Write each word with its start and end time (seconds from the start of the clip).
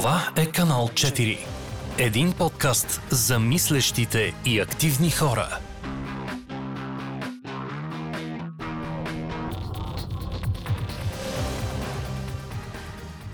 Това 0.00 0.32
е 0.36 0.46
канал 0.46 0.88
4. 0.88 1.38
Един 1.98 2.32
подкаст 2.38 3.00
за 3.10 3.38
мислещите 3.38 4.34
и 4.46 4.60
активни 4.60 5.10
хора. 5.10 5.58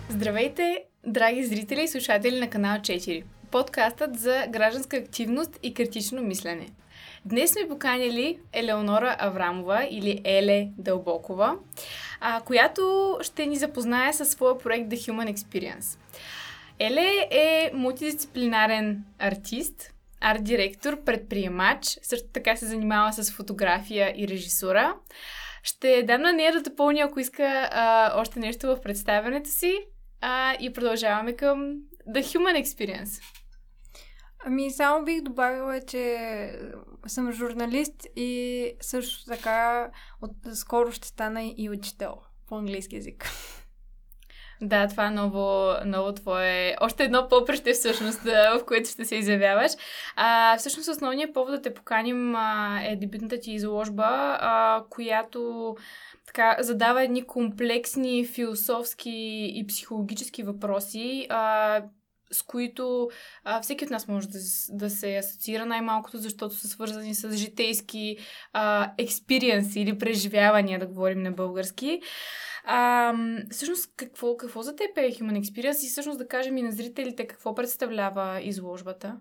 Здравейте, 0.08 0.82
драги 1.06 1.44
зрители 1.44 1.82
и 1.82 1.88
слушатели 1.88 2.40
на 2.40 2.50
канал 2.50 2.78
4. 2.78 3.22
Подкастът 3.50 4.18
за 4.18 4.44
гражданска 4.48 4.96
активност 4.96 5.58
и 5.62 5.74
критично 5.74 6.22
мислене. 6.22 6.68
Днес 7.24 7.50
сме 7.50 7.68
поканили 7.68 8.38
Елеонора 8.52 9.16
Аврамова 9.18 9.86
или 9.90 10.20
Еле 10.24 10.68
Дълбокова, 10.78 11.54
която 12.44 13.16
ще 13.22 13.46
ни 13.46 13.56
запознае 13.56 14.12
със 14.12 14.28
своя 14.30 14.58
проект 14.58 14.90
The 14.90 14.96
Human 14.96 15.34
Experience. 15.34 15.99
Еле 16.82 17.28
е 17.30 17.70
мултидисциплинарен 17.74 19.04
артист, 19.18 19.94
арт-директор, 20.20 21.04
предприемач, 21.04 21.98
също 22.02 22.28
така 22.32 22.56
се 22.56 22.66
занимава 22.66 23.12
с 23.12 23.32
фотография 23.32 24.14
и 24.16 24.28
режисура. 24.28 24.96
Ще 25.62 26.02
дам 26.02 26.22
на 26.22 26.32
нея 26.32 26.52
да 26.52 26.62
допълня, 26.62 27.00
ако 27.00 27.20
иска 27.20 27.68
а, 27.72 28.12
още 28.20 28.38
нещо 28.38 28.66
в 28.66 28.80
представянето 28.82 29.50
си 29.50 29.78
а, 30.20 30.54
и 30.60 30.72
продължаваме 30.72 31.36
към 31.36 31.58
The 32.08 32.20
Human 32.20 32.64
Experience. 32.64 33.22
Ами, 34.46 34.70
само 34.70 35.04
бих 35.04 35.22
добавила, 35.22 35.80
че 35.80 36.18
съм 37.06 37.32
журналист 37.32 38.06
и 38.16 38.72
също 38.80 39.24
така 39.24 39.90
от 40.22 40.56
скоро 40.56 40.92
ще 40.92 41.08
стана 41.08 41.52
и 41.56 41.70
учител 41.70 42.14
по 42.48 42.56
английски 42.56 42.96
язик. 42.96 43.30
Да, 44.62 44.88
това 44.88 45.06
е 45.06 45.10
ново, 45.10 45.72
ново 45.84 46.12
твое... 46.12 46.76
Още 46.80 47.04
едно 47.04 47.28
попреще 47.28 47.72
всъщност, 47.72 48.22
в 48.22 48.60
което 48.66 48.90
ще 48.90 49.04
се 49.04 49.16
изявяваш. 49.16 49.72
А, 50.16 50.56
всъщност 50.58 50.88
основният 50.88 51.34
повод 51.34 51.50
да 51.50 51.62
те 51.62 51.74
поканим 51.74 52.34
а, 52.36 52.80
е 52.84 52.96
дебютната 52.96 53.40
ти 53.40 53.52
изложба, 53.52 54.38
а, 54.40 54.84
която 54.90 55.76
така, 56.26 56.56
задава 56.60 57.02
едни 57.02 57.26
комплексни 57.26 58.26
философски 58.26 59.50
и 59.54 59.66
психологически 59.66 60.42
въпроси, 60.42 61.26
а, 61.28 61.82
с 62.32 62.42
които 62.42 63.08
а, 63.44 63.60
всеки 63.60 63.84
от 63.84 63.90
нас 63.90 64.08
може 64.08 64.28
да, 64.28 64.38
да 64.68 64.90
се 64.90 65.16
асоциира 65.16 65.66
най-малкото, 65.66 66.18
защото 66.18 66.54
са 66.54 66.68
свързани 66.68 67.14
с 67.14 67.32
житейски 67.32 68.16
експириенси 68.98 69.80
или 69.80 69.98
преживявания, 69.98 70.78
да 70.78 70.86
говорим 70.86 71.22
на 71.22 71.32
български. 71.32 72.00
А, 72.64 73.14
всъщност, 73.50 73.92
какво, 73.96 74.36
какво 74.36 74.62
за 74.62 74.76
теб 74.76 74.98
е 74.98 75.00
Human 75.00 75.42
Experience 75.42 75.86
и 75.86 75.88
всъщност 75.88 76.18
да 76.18 76.28
кажем 76.28 76.56
и 76.56 76.62
на 76.62 76.72
зрителите 76.72 77.26
какво 77.26 77.54
представлява 77.54 78.40
изложбата? 78.42 79.16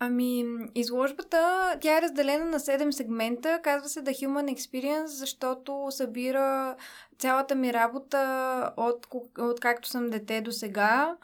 Ами, 0.00 0.44
изложбата, 0.74 1.74
тя 1.80 1.98
е 1.98 2.02
разделена 2.02 2.44
на 2.44 2.60
7 2.60 2.90
сегмента. 2.90 3.60
Казва 3.62 3.88
се 3.88 4.04
The 4.04 4.26
Human 4.26 4.56
Experience, 4.56 5.06
защото 5.06 5.86
събира 5.90 6.76
цялата 7.18 7.54
ми 7.54 7.72
работа 7.72 8.72
от, 8.76 9.06
от 9.38 9.60
както 9.60 9.88
съм 9.88 10.10
дете 10.10 10.40
до 10.40 10.52
сега. 10.52 11.16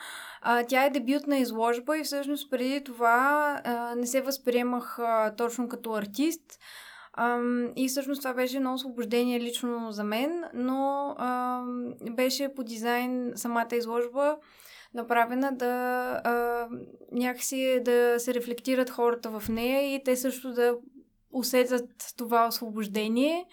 Тя 0.68 0.84
е 0.84 0.90
дебютна 0.90 1.38
изложба 1.38 1.98
и 1.98 2.04
всъщност 2.04 2.50
преди 2.50 2.84
това 2.84 3.60
не 3.96 4.06
се 4.06 4.20
възприемах 4.20 4.98
точно 5.36 5.68
като 5.68 5.92
артист. 5.92 6.58
Um, 7.18 7.72
и 7.76 7.88
всъщност 7.88 8.20
това 8.20 8.34
беше 8.34 8.56
едно 8.56 8.74
освобождение 8.74 9.40
лично 9.40 9.92
за 9.92 10.04
мен, 10.04 10.44
но 10.54 11.14
um, 11.20 12.14
беше 12.14 12.54
по 12.54 12.64
дизайн 12.64 13.32
самата 13.36 13.68
изложба 13.72 14.36
направена 14.94 15.52
да 15.52 15.72
а, 16.24 16.68
някакси 17.12 17.80
да 17.84 18.14
се 18.18 18.34
рефлектират 18.34 18.90
хората 18.90 19.40
в 19.40 19.48
нея 19.48 19.94
и 19.94 20.04
те 20.04 20.16
също 20.16 20.52
да 20.52 20.76
усетят 21.32 22.14
това 22.16 22.46
освобождение. 22.46 23.46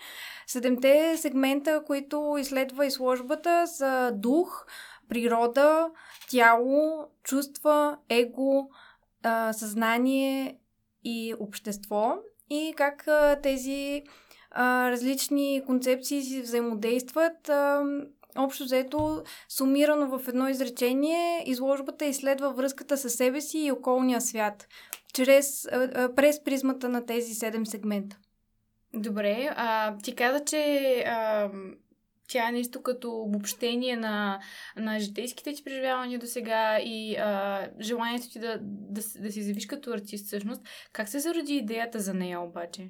Седемте 0.47 1.17
сегмента, 1.17 1.83
които 1.87 2.35
изследва 2.39 2.85
изложбата 2.85 3.67
са 3.67 4.11
дух, 4.15 4.65
природа, 5.09 5.89
тяло, 6.29 7.07
чувства, 7.23 7.97
его, 8.09 8.69
а, 9.23 9.53
съзнание 9.53 10.57
и 11.03 11.33
общество. 11.39 12.15
И 12.49 12.73
как 12.77 13.07
а, 13.07 13.39
тези 13.43 14.03
а, 14.51 14.91
различни 14.91 15.63
концепции 15.65 16.21
си 16.21 16.41
взаимодействат. 16.41 17.49
А, 17.49 17.83
общо 18.37 18.63
взето, 18.63 19.23
сумирано 19.49 20.17
в 20.17 20.27
едно 20.27 20.47
изречение, 20.47 21.43
изложбата 21.45 22.05
изследва 22.05 22.49
връзката 22.49 22.97
със 22.97 23.13
себе 23.13 23.41
си 23.41 23.59
и 23.59 23.71
околния 23.71 24.21
свят, 24.21 24.67
чрез, 25.13 25.67
през 26.15 26.43
призмата 26.43 26.89
на 26.89 27.05
тези 27.05 27.33
седем 27.33 27.65
сегмента. 27.65 28.17
Добре, 28.93 29.49
а, 29.55 29.97
ти 29.97 30.15
каза, 30.15 30.45
че 30.45 31.03
а, 31.07 31.49
тя 32.27 32.49
е 32.49 32.51
нещо 32.51 32.81
като 32.81 33.11
обобщение 33.11 33.95
на, 33.95 34.39
на 34.77 34.99
житейските 34.99 35.53
ти 35.53 35.63
преживявания 35.63 36.19
до 36.19 36.25
сега 36.25 36.79
и 36.79 37.15
а, 37.15 37.67
желанието 37.79 38.29
ти 38.29 38.39
да, 38.39 38.57
да, 38.61 39.01
да 39.19 39.31
се 39.31 39.39
изявиш 39.39 39.65
като 39.65 39.91
артист 39.91 40.25
всъщност. 40.25 40.61
Как 40.91 41.09
се 41.09 41.19
зароди 41.19 41.55
идеята 41.55 41.99
за 41.99 42.13
нея 42.13 42.41
обаче? 42.41 42.89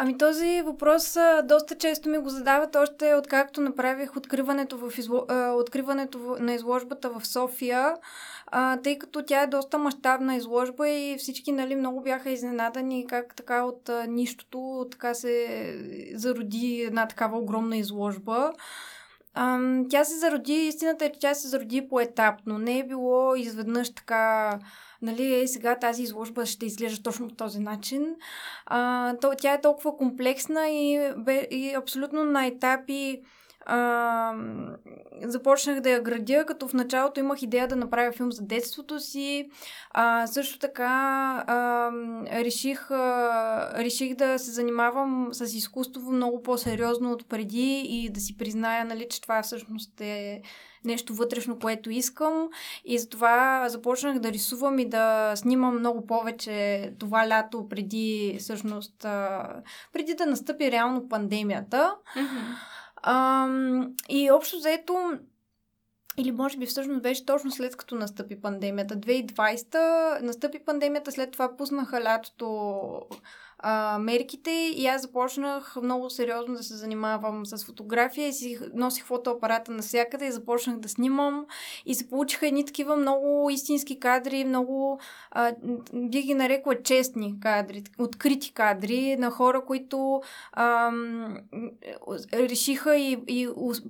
Ами 0.00 0.18
този 0.18 0.62
въпрос 0.62 1.16
доста 1.44 1.74
често 1.74 2.08
ми 2.08 2.18
го 2.18 2.28
задават 2.28 2.76
още 2.76 3.14
откакто 3.14 3.60
направих 3.60 4.16
откриването, 4.16 4.78
в 4.78 4.98
изло... 4.98 5.26
откриването 5.54 6.36
на 6.40 6.54
изложбата 6.54 7.10
в 7.10 7.26
София, 7.26 7.94
тъй 8.82 8.98
като 8.98 9.22
тя 9.22 9.42
е 9.42 9.46
доста 9.46 9.78
мащабна 9.78 10.36
изложба 10.36 10.88
и 10.88 11.16
всички 11.18 11.52
нали, 11.52 11.76
много 11.76 12.00
бяха 12.02 12.30
изненадани 12.30 13.06
как 13.06 13.34
така 13.34 13.64
от 13.64 13.90
нищото 14.08 14.86
така 14.90 15.14
се 15.14 15.76
зароди 16.14 16.82
една 16.86 17.06
такава 17.08 17.38
огромна 17.38 17.76
изложба. 17.76 18.52
Тя 19.90 20.04
се 20.04 20.18
зароди, 20.18 20.54
истината 20.54 21.04
е, 21.04 21.12
че 21.12 21.20
тя 21.20 21.34
се 21.34 21.48
зароди 21.48 21.88
поетапно. 21.88 22.58
Не 22.58 22.78
е 22.78 22.86
било 22.86 23.34
изведнъж 23.34 23.94
така 23.94 24.58
нали, 25.02 25.48
сега 25.48 25.78
тази 25.78 26.02
изложба 26.02 26.46
ще 26.46 26.66
изглежда 26.66 27.02
точно 27.02 27.28
по 27.28 27.34
този 27.34 27.60
начин. 27.60 28.16
А, 28.66 29.14
то, 29.16 29.32
тя 29.38 29.52
е 29.52 29.60
толкова 29.60 29.96
комплексна 29.96 30.68
и, 30.68 31.12
и 31.50 31.74
абсолютно 31.74 32.24
на 32.24 32.46
етапи 32.46 33.22
а, 33.68 34.34
започнах 35.22 35.80
да 35.80 35.90
я 35.90 36.02
градя, 36.02 36.44
като 36.46 36.68
в 36.68 36.72
началото 36.72 37.20
имах 37.20 37.42
идея 37.42 37.68
да 37.68 37.76
направя 37.76 38.12
филм 38.12 38.32
за 38.32 38.42
детството 38.42 39.00
си. 39.00 39.50
А, 39.90 40.26
също 40.26 40.58
така 40.58 40.86
а, 41.46 41.90
реших, 42.40 42.90
а, 42.90 43.70
реших 43.78 44.14
да 44.14 44.38
се 44.38 44.50
занимавам 44.50 45.28
с 45.32 45.54
изкуство 45.54 46.12
много 46.12 46.42
по-сериозно 46.42 47.12
от 47.12 47.28
преди 47.28 47.80
и 47.80 48.10
да 48.10 48.20
си 48.20 48.36
призная, 48.36 48.84
нали, 48.84 49.06
че 49.10 49.20
това 49.20 49.42
всъщност 49.42 50.00
е 50.00 50.42
нещо 50.84 51.14
вътрешно, 51.14 51.58
което 51.58 51.90
искам. 51.90 52.48
И 52.84 52.98
затова 52.98 53.68
започнах 53.68 54.18
да 54.18 54.32
рисувам 54.32 54.78
и 54.78 54.88
да 54.88 55.32
снимам 55.36 55.78
много 55.78 56.06
повече 56.06 56.90
това 56.98 57.28
лято 57.28 57.68
преди, 57.68 58.36
всъщност, 58.40 58.98
преди 59.92 60.14
да 60.14 60.26
настъпи 60.26 60.70
реално 60.70 61.08
пандемията. 61.08 61.94
Mm-hmm. 62.16 62.54
А, 63.02 63.48
и 64.08 64.30
общо 64.30 64.56
взето, 64.56 65.18
или 66.18 66.32
може 66.32 66.58
би 66.58 66.66
всъщност 66.66 67.02
беше 67.02 67.26
точно 67.26 67.50
след 67.50 67.76
като 67.76 67.94
настъпи 67.94 68.40
пандемията. 68.40 68.96
2020 68.96 70.20
настъпи 70.22 70.58
пандемията, 70.64 71.12
след 71.12 71.30
това 71.30 71.56
пуснаха 71.56 72.04
лятото 72.04 72.46
а, 73.58 73.98
мерките 73.98 74.50
и 74.76 74.86
аз 74.86 75.02
започнах 75.02 75.76
много 75.82 76.10
сериозно 76.10 76.54
да 76.54 76.62
се 76.62 76.74
занимавам 76.74 77.46
с 77.46 77.64
фотография 77.64 78.28
и 78.28 78.32
си 78.32 78.58
носих 78.74 79.04
фотоапарата 79.04 79.72
навсякъде 79.72 80.26
и 80.26 80.32
започнах 80.32 80.78
да 80.78 80.88
снимам 80.88 81.46
и 81.86 81.94
се 81.94 82.08
получиха 82.08 82.46
едни 82.46 82.64
такива 82.64 82.96
много 82.96 83.50
истински 83.50 84.00
кадри, 84.00 84.44
много 84.44 85.00
а, 85.30 85.52
бих 85.94 86.26
ги 86.26 86.34
нарекла 86.34 86.82
честни 86.82 87.40
кадри, 87.40 87.82
открити 87.98 88.52
кадри 88.52 89.16
на 89.16 89.30
хора, 89.30 89.64
които 89.64 90.22
а, 90.52 90.92
решиха 92.32 92.96
и, 92.96 93.18
и 93.26 93.48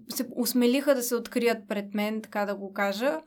се 0.09 0.29
усмелиха 0.37 0.95
да 0.95 1.03
се 1.03 1.15
открият 1.15 1.59
пред 1.69 1.95
мен, 1.95 2.23
така 2.23 2.47
да 2.47 2.55
го 2.55 2.73
кажа. 2.73 3.21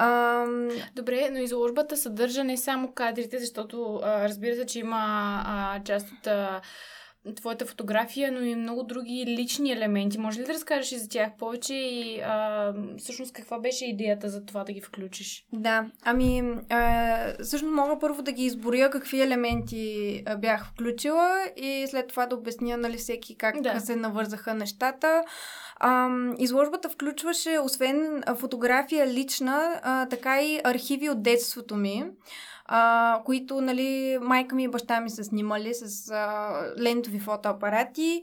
Ам... 0.00 0.68
Добре, 0.94 1.28
но 1.32 1.38
изложбата 1.38 1.96
съдържа 1.96 2.44
не 2.44 2.56
само 2.56 2.92
кадрите, 2.92 3.38
защото 3.38 4.00
а, 4.02 4.28
разбира 4.28 4.56
се, 4.56 4.66
че 4.66 4.78
има 4.78 5.42
а, 5.46 5.82
част 5.84 6.08
от 6.12 6.26
а, 6.26 6.60
твоята 7.36 7.66
фотография, 7.66 8.32
но 8.32 8.40
и 8.40 8.54
много 8.54 8.82
други 8.82 9.24
лични 9.26 9.72
елементи. 9.72 10.18
Може 10.18 10.40
ли 10.40 10.44
да 10.44 10.54
разкажеш 10.54 10.92
и 10.92 10.98
за 10.98 11.08
тях 11.08 11.30
повече 11.38 11.74
и 11.74 12.20
а, 12.20 12.72
всъщност 12.98 13.32
каква 13.32 13.58
беше 13.58 13.86
идеята 13.86 14.28
за 14.28 14.44
това 14.44 14.64
да 14.64 14.72
ги 14.72 14.80
включиш? 14.80 15.46
Да, 15.52 15.86
ами 16.02 16.42
а, 16.68 17.42
всъщност 17.42 17.74
мога 17.74 17.98
първо 17.98 18.22
да 18.22 18.32
ги 18.32 18.44
изборя 18.44 18.90
какви 18.90 19.20
елементи 19.20 20.24
бях 20.38 20.66
включила 20.66 21.44
и 21.56 21.86
след 21.90 22.08
това 22.08 22.26
да 22.26 22.36
обясня 22.36 22.76
нали, 22.76 22.96
всеки 22.96 23.36
как 23.36 23.60
да. 23.60 23.80
се 23.80 23.96
навързаха 23.96 24.54
нещата. 24.54 25.22
Изложбата 26.38 26.88
включваше, 26.88 27.58
освен 27.62 28.22
фотография 28.36 29.06
лична, 29.06 29.80
така 30.10 30.42
и 30.42 30.60
архиви 30.64 31.10
от 31.10 31.22
детството 31.22 31.76
ми 31.76 32.04
които 33.24 33.60
нали, 33.60 34.18
майка 34.22 34.54
ми 34.54 34.64
и 34.64 34.68
баща 34.68 35.00
ми 35.00 35.10
са 35.10 35.24
снимали 35.24 35.74
с 35.74 36.14
лентови 36.80 37.18
фотоапарати. 37.18 38.22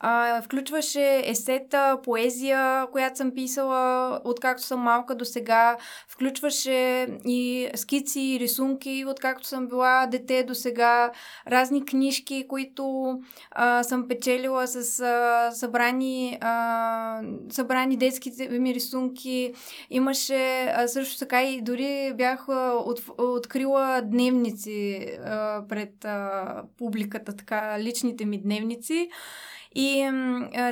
А, 0.00 0.42
включваше 0.42 1.22
есета, 1.24 1.98
поезия, 2.02 2.86
която 2.92 3.16
съм 3.16 3.30
писала 3.30 4.20
откакто 4.24 4.62
съм 4.62 4.80
малка 4.80 5.14
до 5.14 5.24
сега. 5.24 5.76
Включваше 6.08 7.06
и 7.24 7.68
скици, 7.74 8.38
рисунки, 8.40 9.04
откакто 9.08 9.46
съм 9.46 9.66
била 9.66 10.06
дете 10.06 10.42
до 10.42 10.54
сега. 10.54 11.12
Разни 11.48 11.84
книжки, 11.84 12.46
които 12.48 13.14
а, 13.50 13.82
съм 13.82 14.08
печелила 14.08 14.66
с 14.66 15.00
а, 15.00 15.50
събрани, 15.54 16.38
а, 16.40 17.20
събрани 17.50 17.96
детски 17.96 18.32
ми 18.50 18.74
рисунки. 18.74 19.52
Имаше 19.90 20.64
а, 20.64 20.88
също 20.88 21.18
така 21.18 21.42
и 21.42 21.62
дори 21.62 22.12
бях 22.14 22.48
а, 22.48 22.72
от, 22.72 23.02
открила 23.18 24.02
дневници 24.04 25.08
а, 25.24 25.62
пред 25.68 26.04
а, 26.04 26.62
публиката, 26.78 27.36
така, 27.36 27.76
личните 27.80 28.24
ми 28.24 28.38
дневници. 28.38 29.10
И 29.74 30.10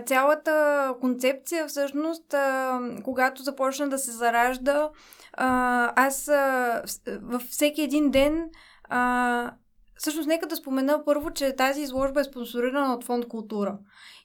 цялата 0.07 0.95
концепция, 1.01 1.67
всъщност, 1.67 2.35
когато 3.05 3.43
започна 3.43 3.89
да 3.89 3.99
се 3.99 4.11
заражда, 4.11 4.91
аз 5.97 6.31
във 7.23 7.43
всеки 7.43 7.83
един 7.83 8.11
ден. 8.11 8.51
Всъщност, 9.97 10.29
нека 10.29 10.47
да 10.47 10.57
спомена 10.57 11.05
първо, 11.05 11.31
че 11.31 11.57
тази 11.57 11.81
изложба 11.81 12.21
е 12.21 12.25
спонсорирана 12.25 12.95
от 12.95 13.05
Фонд 13.05 13.29
Култура. 13.29 13.79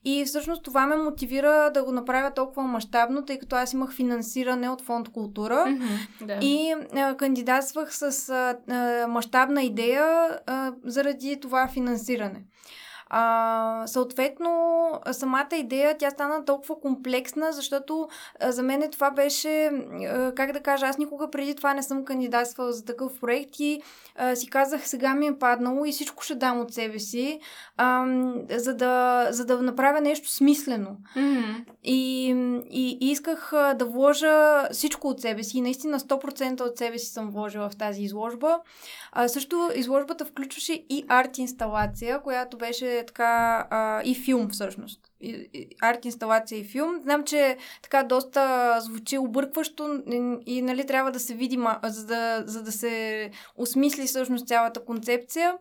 И 0.05 0.25
всъщност 0.25 0.63
това 0.63 0.87
ме 0.87 0.95
мотивира 0.95 1.71
да 1.73 1.83
го 1.83 1.91
направя 1.91 2.33
толкова 2.33 2.63
мащабно, 2.63 3.25
тъй 3.25 3.39
като 3.39 3.55
аз 3.55 3.73
имах 3.73 3.93
финансиране 3.93 4.69
от 4.69 4.81
Фонд 4.81 5.09
Култура 5.09 5.65
mm-hmm, 5.67 6.25
да. 6.25 6.37
и 6.41 6.75
а, 6.95 7.15
кандидатствах 7.17 7.95
с 7.95 8.29
а, 8.29 9.07
мащабна 9.07 9.63
идея 9.63 10.39
а, 10.45 10.73
заради 10.85 11.39
това 11.39 11.67
финансиране. 11.67 12.43
А, 13.09 13.83
съответно, 13.87 14.91
самата 15.11 15.55
идея, 15.55 15.97
тя 15.97 16.09
стана 16.09 16.45
толкова 16.45 16.79
комплексна, 16.79 17.51
защото 17.51 18.07
а, 18.39 18.51
за 18.51 18.63
мен 18.63 18.91
това 18.91 19.11
беше, 19.11 19.65
а, 19.65 20.31
как 20.35 20.51
да 20.51 20.59
кажа, 20.59 20.85
аз 20.85 20.97
никога 20.97 21.31
преди 21.31 21.55
това 21.55 21.73
не 21.73 21.83
съм 21.83 22.05
кандидатствала 22.05 22.71
за 22.71 22.85
такъв 22.85 23.19
проект 23.19 23.59
и 23.59 23.81
а, 24.15 24.35
си 24.35 24.49
казах, 24.49 24.87
сега 24.87 25.13
ми 25.13 25.27
е 25.27 25.39
паднало 25.39 25.85
и 25.85 25.91
всичко 25.91 26.23
ще 26.23 26.35
дам 26.35 26.59
от 26.59 26.73
себе 26.73 26.99
си, 26.99 27.39
а, 27.77 28.05
за, 28.49 28.73
да, 28.73 29.27
за 29.31 29.45
да 29.45 29.61
направя 29.61 30.01
нещо 30.01 30.31
смислено. 30.31 30.97
Mm-hmm. 31.17 31.65
И, 31.83 32.27
и, 32.69 32.97
и 33.01 33.11
исках 33.11 33.51
да 33.75 33.85
вложа 33.85 34.67
всичко 34.71 35.07
от 35.07 35.21
себе 35.21 35.43
си. 35.43 35.57
И 35.57 35.61
наистина 35.61 35.99
100% 35.99 36.61
от 36.61 36.77
себе 36.77 36.97
си 36.99 37.05
съм 37.05 37.29
вложила 37.29 37.69
в 37.69 37.77
тази 37.77 38.03
изложба. 38.03 38.59
А, 39.11 39.27
също 39.27 39.69
изложбата 39.75 40.25
включваше 40.25 40.73
и 40.73 41.05
арт 41.07 41.37
инсталация, 41.37 42.21
която 42.21 42.57
беше 42.57 42.98
така 43.05 43.67
а, 43.69 44.01
и 44.03 44.15
филм 44.15 44.49
всъщност. 44.49 44.99
И, 45.21 45.49
и, 45.53 45.67
арт 45.81 46.05
инсталация 46.05 46.59
и 46.59 46.63
филм. 46.63 46.99
Знам, 47.03 47.23
че 47.23 47.57
така 47.81 48.03
доста 48.03 48.75
звучи 48.81 49.17
объркващо 49.17 50.03
и, 50.11 50.37
и 50.45 50.61
нали, 50.61 50.85
трябва 50.85 51.11
да 51.11 51.19
се 51.19 51.33
види, 51.33 51.59
за 51.83 52.05
да, 52.05 52.43
за 52.45 52.63
да 52.63 52.71
се 52.71 53.31
осмисли 53.57 54.05
всъщност 54.05 54.47
цялата 54.47 54.85
концепция. 54.85 55.53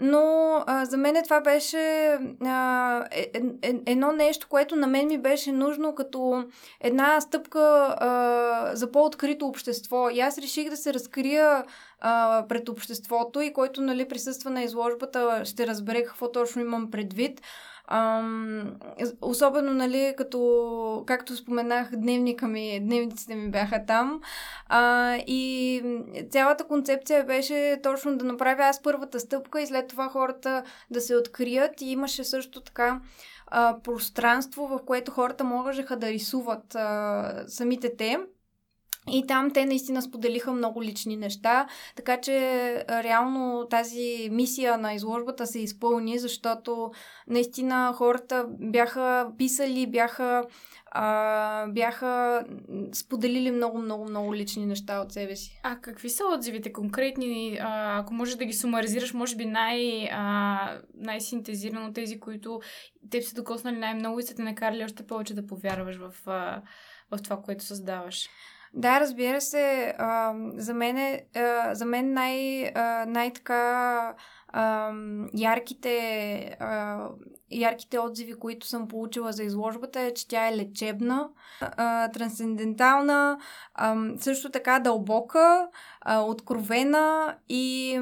Но 0.00 0.54
а, 0.66 0.84
за 0.84 0.96
мен 0.96 1.22
това 1.24 1.40
беше 1.40 2.18
а, 2.44 3.04
е, 3.10 3.30
е, 3.34 3.40
е, 3.62 3.74
едно 3.86 4.12
нещо, 4.12 4.46
което 4.50 4.76
на 4.76 4.86
мен 4.86 5.06
ми 5.06 5.18
беше 5.18 5.52
нужно 5.52 5.94
като 5.94 6.44
една 6.80 7.20
стъпка 7.20 7.96
а, 7.98 8.70
за 8.76 8.92
по-открито 8.92 9.46
общество. 9.46 10.10
И 10.10 10.20
аз 10.20 10.38
реших 10.38 10.70
да 10.70 10.76
се 10.76 10.94
разкрия 10.94 11.64
а, 12.00 12.44
пред 12.48 12.68
обществото 12.68 13.40
и 13.40 13.52
който 13.52 13.80
нали, 13.82 14.08
присъства 14.08 14.50
на 14.50 14.62
изложбата 14.62 15.42
ще 15.44 15.66
разбере 15.66 16.04
какво 16.04 16.32
точно 16.32 16.62
имам 16.62 16.90
предвид. 16.90 17.40
Ам, 17.92 18.74
особено, 19.20 19.72
нали, 19.72 20.14
като, 20.16 21.04
както 21.06 21.36
споменах, 21.36 21.90
дневника 21.96 22.48
ми, 22.48 22.80
дневниците 22.80 23.34
ми 23.34 23.50
бяха 23.50 23.84
там. 23.86 24.20
А, 24.66 25.14
и 25.16 25.82
цялата 26.30 26.64
концепция 26.64 27.24
беше 27.24 27.80
точно 27.82 28.16
да 28.16 28.24
направя 28.24 28.62
аз 28.62 28.82
първата 28.82 29.20
стъпка 29.20 29.60
и 29.60 29.66
след 29.66 29.88
това 29.88 30.08
хората 30.08 30.62
да 30.90 31.00
се 31.00 31.16
открият. 31.16 31.80
И 31.80 31.90
имаше 31.90 32.24
също 32.24 32.60
така 32.60 33.00
а, 33.46 33.76
пространство, 33.82 34.66
в 34.66 34.80
което 34.86 35.10
хората 35.10 35.44
можеха 35.44 35.96
да 35.96 36.10
рисуват 36.10 36.74
а, 36.74 37.44
самите 37.48 37.96
те. 37.96 38.18
И 39.08 39.26
там 39.26 39.50
те 39.50 39.66
наистина 39.66 40.02
споделиха 40.02 40.52
много 40.52 40.82
лични 40.82 41.16
неща, 41.16 41.66
така 41.96 42.20
че 42.20 42.34
реално 42.88 43.66
тази 43.70 44.28
мисия 44.32 44.78
на 44.78 44.94
изложбата 44.94 45.46
се 45.46 45.58
изпълни, 45.58 46.18
защото 46.18 46.90
наистина 47.26 47.92
хората 47.96 48.46
бяха 48.48 49.32
писали, 49.38 49.86
бяха, 49.86 50.44
а, 50.90 51.66
бяха 51.66 52.44
споделили 52.94 53.50
много, 53.50 53.78
много, 53.78 54.04
много 54.04 54.34
лични 54.34 54.66
неща 54.66 55.00
от 55.00 55.12
себе 55.12 55.36
си. 55.36 55.60
А 55.62 55.76
какви 55.80 56.10
са 56.10 56.24
отзивите 56.34 56.72
конкретни? 56.72 57.58
Ако 57.62 58.14
можеш 58.14 58.34
да 58.34 58.44
ги 58.44 58.52
сумаризираш, 58.52 59.14
може 59.14 59.36
би 59.36 59.46
най, 59.46 60.08
а, 60.12 60.78
най-синтезирано 60.94 61.92
тези, 61.92 62.20
които 62.20 62.60
те 63.10 63.22
са 63.22 63.34
докоснали 63.34 63.76
най-много 63.76 64.18
и 64.18 64.22
са 64.22 64.34
те 64.34 64.42
накарали 64.42 64.84
още 64.84 65.06
повече 65.06 65.34
да 65.34 65.46
повярваш 65.46 65.96
в, 65.96 66.12
в 67.10 67.22
това, 67.22 67.42
което 67.42 67.64
създаваш. 67.64 68.28
Да, 68.72 69.00
разбира 69.00 69.40
се. 69.40 69.94
За, 70.54 70.74
мен 70.74 70.96
е, 70.96 71.26
за 71.72 71.84
мен 71.84 72.12
най, 72.12 72.62
най-така 73.06 74.14
ярките, 75.34 76.56
ярките 77.50 77.98
отзиви, 77.98 78.34
които 78.34 78.66
съм 78.66 78.88
получила 78.88 79.32
за 79.32 79.42
изложбата 79.44 80.00
е, 80.00 80.14
че 80.14 80.28
тя 80.28 80.48
е 80.48 80.56
лечебна, 80.56 81.28
трансцендентална, 82.12 83.38
също 84.18 84.50
така 84.50 84.78
дълбока, 84.78 85.68
откровена 86.08 87.36
и 87.48 88.00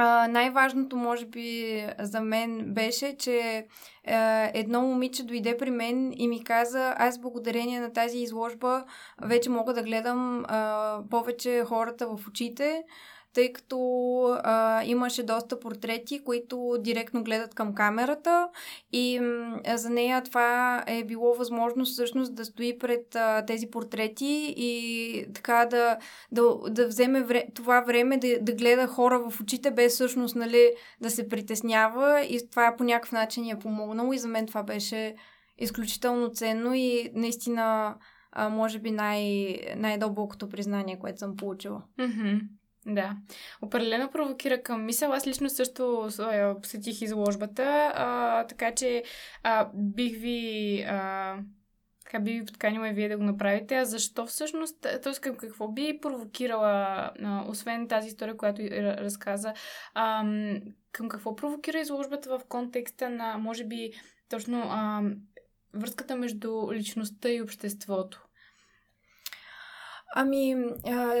а, 0.00 0.28
най-важното, 0.28 0.96
може 0.96 1.26
би, 1.26 1.86
за 1.98 2.20
мен 2.20 2.74
беше, 2.74 3.16
че 3.16 3.66
а, 4.06 4.50
едно 4.54 4.82
момиче 4.82 5.22
дойде 5.22 5.56
при 5.56 5.70
мен 5.70 6.12
и 6.16 6.28
ми 6.28 6.44
каза, 6.44 6.94
аз 6.98 7.18
благодарение 7.18 7.80
на 7.80 7.92
тази 7.92 8.18
изложба 8.18 8.84
вече 9.22 9.50
мога 9.50 9.74
да 9.74 9.82
гледам 9.82 10.44
а, 10.48 11.00
повече 11.10 11.64
хората 11.66 12.06
в 12.06 12.28
очите, 12.28 12.82
тъй 13.32 13.52
като 13.52 13.78
а, 14.42 14.84
имаше 14.84 15.22
доста 15.22 15.60
портрети, 15.60 16.24
които 16.24 16.76
директно 16.80 17.24
гледат 17.24 17.54
към 17.54 17.74
камерата 17.74 18.48
и 18.92 19.20
м, 19.20 19.60
за 19.74 19.90
нея 19.90 20.22
това 20.22 20.84
е 20.86 21.04
било 21.04 21.34
възможно 21.34 21.84
всъщност 21.84 22.34
да 22.34 22.44
стои 22.44 22.78
пред 22.78 23.14
а, 23.14 23.44
тези 23.46 23.70
портрети 23.70 24.54
и 24.56 25.26
така 25.34 25.66
да, 25.70 25.96
да, 26.32 26.42
да 26.70 26.86
вземе 26.86 27.22
вре, 27.22 27.44
това 27.54 27.80
време 27.80 28.16
да, 28.16 28.38
да 28.40 28.52
гледа 28.52 28.86
хора 28.86 29.30
в 29.30 29.40
очите 29.40 29.70
без 29.70 29.94
всъщност 29.94 30.36
нали, 30.36 30.70
да 31.00 31.10
се 31.10 31.28
притеснява 31.28 32.20
и 32.20 32.50
това 32.50 32.74
по 32.78 32.84
някакъв 32.84 33.12
начин 33.12 33.50
е 33.50 33.58
помогнало 33.58 34.12
и 34.12 34.18
за 34.18 34.28
мен 34.28 34.46
това 34.46 34.62
беше 34.62 35.14
изключително 35.58 36.30
ценно 36.30 36.74
и 36.74 37.10
наистина 37.14 37.94
а, 38.32 38.48
може 38.48 38.78
би 38.78 38.90
най- 38.90 39.60
най-дълбокото 39.76 40.48
признание, 40.48 40.98
което 40.98 41.18
съм 41.18 41.36
получила. 41.36 41.82
Mm-hmm. 41.98 42.40
Да. 42.88 43.16
Определено 43.62 44.10
провокира 44.10 44.62
към 44.62 44.84
мисъл. 44.84 45.12
Аз 45.12 45.26
лично 45.26 45.50
също 45.50 46.08
посетих 46.62 47.02
изложбата, 47.02 47.92
а, 47.94 48.46
така 48.46 48.74
че 48.74 49.02
а, 49.42 49.70
бих 49.74 50.18
ви... 50.18 50.82
А, 50.88 51.36
така 52.04 52.20
би 52.20 52.32
ви 52.32 52.44
подканила 52.44 52.88
и 52.88 52.92
вие 52.92 53.08
да 53.08 53.16
го 53.16 53.24
направите. 53.24 53.76
А 53.76 53.84
защо 53.84 54.26
всъщност, 54.26 54.80
т.е. 54.80 55.20
към 55.20 55.36
какво 55.36 55.68
би 55.68 55.98
провокирала, 56.02 57.10
а, 57.22 57.44
освен 57.48 57.88
тази 57.88 58.08
история, 58.08 58.36
която 58.36 58.62
разказа, 58.72 59.52
а, 59.94 60.24
към 60.92 61.08
какво 61.08 61.36
провокира 61.36 61.80
изложбата 61.80 62.38
в 62.38 62.44
контекста 62.48 63.10
на, 63.10 63.38
може 63.38 63.64
би, 63.64 63.92
точно 64.30 64.62
а, 64.64 65.02
връзката 65.74 66.16
между 66.16 66.68
личността 66.72 67.30
и 67.30 67.42
обществото? 67.42 68.27
Ами, 70.14 70.56
а, 70.86 71.14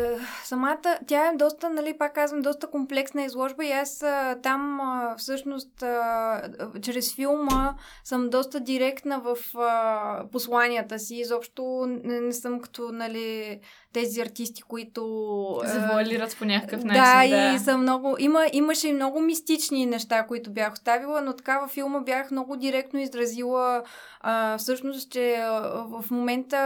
самата, 0.44 0.98
тя 1.06 1.28
е 1.28 1.36
доста, 1.36 1.70
нали, 1.70 1.98
пак 1.98 2.14
казвам, 2.14 2.42
доста 2.42 2.70
комплексна 2.70 3.24
изложба 3.24 3.64
и 3.64 3.72
аз 3.72 4.02
а, 4.02 4.40
там 4.42 4.80
а, 4.80 5.14
всъщност 5.18 5.82
а, 5.82 6.42
чрез 6.82 7.14
филма 7.14 7.74
съм 8.04 8.30
доста 8.30 8.60
директна 8.60 9.20
в 9.20 9.58
а, 9.58 10.24
посланията 10.32 10.98
си. 10.98 11.14
Изобщо 11.14 11.86
не, 12.04 12.20
не 12.20 12.32
съм 12.32 12.60
като, 12.60 12.92
нали, 12.92 13.60
тези 13.92 14.20
артисти, 14.20 14.62
които... 14.62 15.60
Завуалират 15.64 16.36
по 16.38 16.44
някакъв 16.44 16.84
начин. 16.84 17.02
Да, 17.02 17.28
да, 17.28 17.54
и 17.54 17.58
са 17.58 17.78
много... 17.78 18.16
Има, 18.18 18.46
имаше 18.52 18.88
и 18.88 18.92
много 18.92 19.20
мистични 19.20 19.86
неща, 19.86 20.26
които 20.26 20.50
бях 20.50 20.72
оставила, 20.72 21.22
но 21.22 21.36
така 21.36 21.58
във 21.58 21.70
филма 21.70 22.00
бях 22.00 22.30
много 22.30 22.56
директно 22.56 23.00
изразила 23.00 23.82
а, 24.20 24.58
всъщност, 24.58 25.10
че 25.10 25.34
а, 25.34 25.50
в 25.88 26.10
момента 26.10 26.56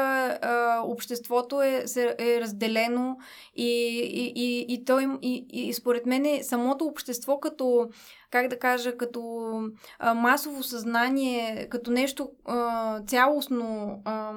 а, 0.43 0.81
обществото 0.85 1.63
е, 1.63 1.85
е 2.19 2.41
разделено 2.41 3.19
и, 3.57 3.99
и, 3.99 4.33
и, 4.37 4.75
и, 4.75 4.85
той, 4.85 5.09
и, 5.23 5.47
и 5.53 5.75
според 5.75 6.07
мен 6.07 6.39
самото 6.43 6.85
общество 6.85 7.41
като 7.41 7.89
как 8.33 8.49
да 8.49 8.59
кажа, 8.59 8.97
като 8.97 9.53
а, 9.99 10.15
масово 10.15 10.63
съзнание, 10.63 11.69
като 11.71 11.91
нещо 11.91 12.31
а, 12.45 13.01
цялостно, 13.01 14.01
а, 14.05 14.33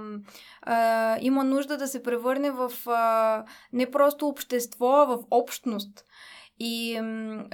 а, 0.61 1.17
има 1.21 1.43
нужда 1.43 1.77
да 1.77 1.87
се 1.87 2.03
превърне 2.03 2.51
в 2.51 2.71
не 3.73 3.91
просто 3.91 4.27
общество, 4.27 4.87
а 4.87 5.05
в 5.05 5.19
общност. 5.31 6.05
И 6.59 7.01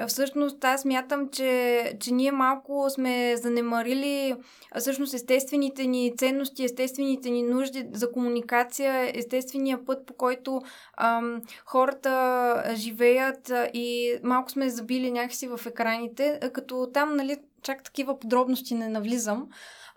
всъщност 0.07 0.63
аз 0.63 0.85
мятам, 0.85 1.29
че, 1.29 1.93
че 1.99 2.13
ние 2.13 2.31
малко 2.31 2.89
сме 2.89 3.35
занемарили 3.37 4.35
всъщност 4.79 5.13
естествените 5.13 5.85
ни 5.85 6.13
ценности, 6.17 6.63
естествените 6.63 7.29
ни 7.29 7.43
нужди 7.43 7.87
за 7.93 8.11
комуникация, 8.11 9.11
естествения 9.19 9.85
път, 9.85 10.05
по 10.05 10.13
който 10.13 10.61
ам, 10.97 11.41
хората 11.65 12.63
живеят 12.75 13.51
и 13.73 14.13
малко 14.23 14.51
сме 14.51 14.69
забили 14.69 15.11
някакси 15.11 15.47
в 15.47 15.65
екраните, 15.65 16.39
като 16.53 16.89
там, 16.93 17.15
нали, 17.15 17.37
чак 17.61 17.83
такива 17.83 18.19
подробности 18.19 18.75
не 18.75 18.89
навлизам. 18.89 19.47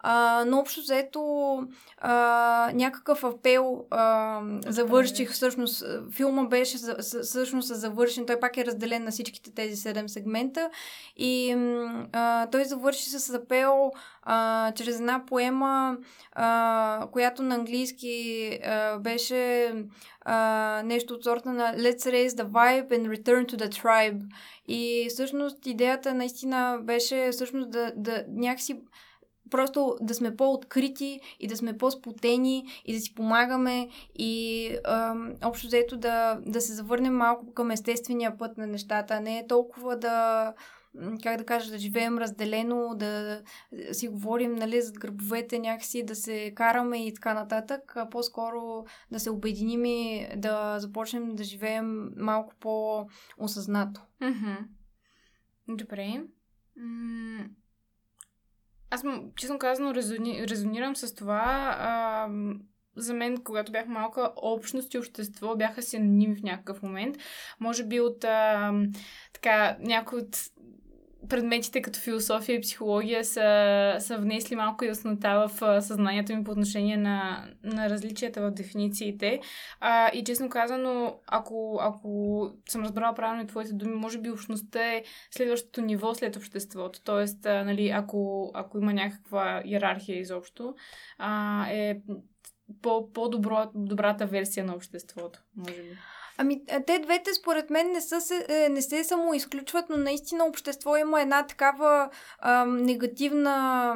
А, 0.06 0.44
но 0.46 0.58
общо 0.58 0.80
заето 0.80 1.56
а, 1.99 2.70
някакъв 2.75 3.25
апел 3.25 3.84
а, 3.90 4.40
завърших 4.66 5.32
всъщност. 5.32 5.84
Филма 6.12 6.44
беше 6.44 6.78
всъщност 7.23 7.75
завършен. 7.75 8.26
Той 8.26 8.40
пак 8.40 8.56
е 8.56 8.64
разделен 8.64 9.04
на 9.04 9.11
всичките 9.11 9.54
тези 9.54 9.76
седем 9.76 10.08
сегмента. 10.08 10.70
И 11.16 11.56
а, 12.12 12.46
той 12.46 12.64
завърши 12.64 13.11
с 13.11 13.34
апел 13.34 13.90
а, 14.23 14.73
чрез 14.73 14.99
една 14.99 15.26
поема, 15.26 15.96
а, 16.32 17.06
която 17.12 17.42
на 17.42 17.54
английски 17.54 18.49
а, 18.64 18.99
беше 18.99 19.73
а, 20.20 20.82
нещо 20.84 21.14
от 21.14 21.25
сорта 21.25 21.52
на 21.52 21.75
Let's 21.76 22.11
raise 22.11 22.28
the 22.28 22.49
vibe 22.49 22.88
and 22.88 23.16
return 23.16 23.46
to 23.46 23.56
the 23.56 23.82
tribe. 23.82 24.23
И 24.68 25.06
всъщност 25.11 25.66
идеята 25.66 26.14
наистина 26.14 26.78
беше 26.82 27.28
всъщност 27.32 27.70
да, 27.70 27.92
да 27.96 28.25
някакси 28.28 28.80
просто 29.51 29.97
да 30.01 30.15
сме 30.15 30.37
по-открити 30.37 31.21
и 31.41 31.47
да 31.47 31.57
сме 31.57 31.79
по-спотени 31.79 32.65
и 32.85 32.95
да 32.95 33.01
си 33.01 33.15
помагаме 33.15 33.89
и 34.15 34.71
ам, 34.85 35.35
общо 35.45 35.67
взето 35.67 35.97
да, 35.97 36.39
да 36.47 36.61
се 36.61 36.73
завърнем 36.73 37.17
малко 37.17 37.55
към 37.55 37.71
естествения 37.71 38.39
път 38.39 38.59
на 38.59 38.67
нещата, 38.67 39.21
не 39.21 39.39
е 39.39 39.47
толкова 39.47 39.97
да 39.97 40.53
как 41.23 41.39
да 41.39 41.45
кажа, 41.45 41.71
да 41.71 41.79
живеем 41.79 42.19
разделено, 42.19 42.95
да 42.95 43.43
си 43.93 44.09
говорим, 44.09 44.55
нали, 44.55 44.83
зад 44.83 44.99
гърбовете 44.99 45.59
някакси, 45.59 46.05
да 46.05 46.15
се 46.15 46.53
караме 46.55 47.07
и 47.07 47.15
така 47.15 47.35
нататък, 47.35 47.93
а 47.97 48.11
по-скоро 48.11 48.85
да 49.11 49.21
се 49.21 49.31
обединим 49.31 49.85
и 49.85 50.27
да 50.37 50.79
започнем 50.79 51.35
да 51.35 51.45
живеем 51.45 52.11
малко 52.17 52.55
по-осъзнато. 52.61 54.01
Добре. 55.69 56.23
Аз, 58.91 59.03
честно 59.37 59.59
казано, 59.59 59.95
резони, 59.95 60.49
резонирам 60.49 60.97
с 60.97 61.14
това. 61.14 61.76
А, 61.79 62.29
за 62.97 63.14
мен, 63.14 63.37
когато 63.45 63.73
бях 63.73 63.87
малка, 63.87 64.33
общност 64.37 64.95
и 64.95 64.99
общество 64.99 65.57
бяха 65.57 65.83
синоними 65.83 66.37
в 66.37 66.43
някакъв 66.43 66.83
момент. 66.83 67.17
Може 67.61 67.85
би 67.85 68.00
от 68.00 68.25
а, 68.25 68.73
така, 69.33 69.76
някои 69.81 70.19
от 70.19 70.38
предметите 71.28 71.83
като 71.83 72.00
философия 72.00 72.57
и 72.57 72.61
психология 72.61 73.25
са, 73.25 73.97
са 74.00 74.19
внесли 74.19 74.57
малко 74.57 74.85
яснота 74.85 75.49
в 75.49 75.83
съзнанието 75.83 76.37
ми 76.37 76.45
по 76.45 76.50
отношение 76.50 76.97
на, 76.97 77.49
на 77.62 77.90
различията 77.90 78.40
в 78.40 78.50
дефинициите. 78.50 79.40
А, 79.81 80.11
и 80.14 80.25
честно 80.25 80.49
казано, 80.49 81.19
ако, 81.26 81.78
ако 81.83 82.50
съм 82.69 82.83
разбрала 82.83 83.14
правилно 83.14 83.47
твоите 83.47 83.73
думи, 83.73 83.95
може 83.95 84.19
би 84.19 84.31
общността 84.31 84.93
е 84.93 85.04
следващото 85.31 85.81
ниво 85.81 86.14
след 86.14 86.37
обществото. 86.37 87.02
Тоест, 87.04 87.47
а, 87.47 87.64
нали, 87.64 87.88
ако, 87.88 88.50
ако 88.54 88.78
има 88.78 88.93
някаква 88.93 89.62
иерархия 89.64 90.19
изобщо, 90.19 90.75
а, 91.19 91.66
е 91.71 92.00
по, 92.83 93.12
по-добрата 93.12 94.26
версия 94.26 94.66
на 94.66 94.75
обществото, 94.75 95.43
може 95.57 95.83
би. 95.83 95.97
Ами, 96.38 96.62
те 96.87 96.99
двете 96.99 97.35
според 97.35 97.71
мен 97.71 97.93
не, 97.93 98.00
са 98.00 98.21
се, 98.21 98.47
е, 98.49 98.69
не 98.69 98.83
се 98.83 99.05
само 99.05 99.35
изключват, 99.35 99.85
но 99.91 99.97
наистина 99.97 100.45
общество 100.45 100.97
има 100.97 101.21
една 101.21 101.47
такава 101.47 102.11
а, 102.38 102.64
негативна, 102.64 103.95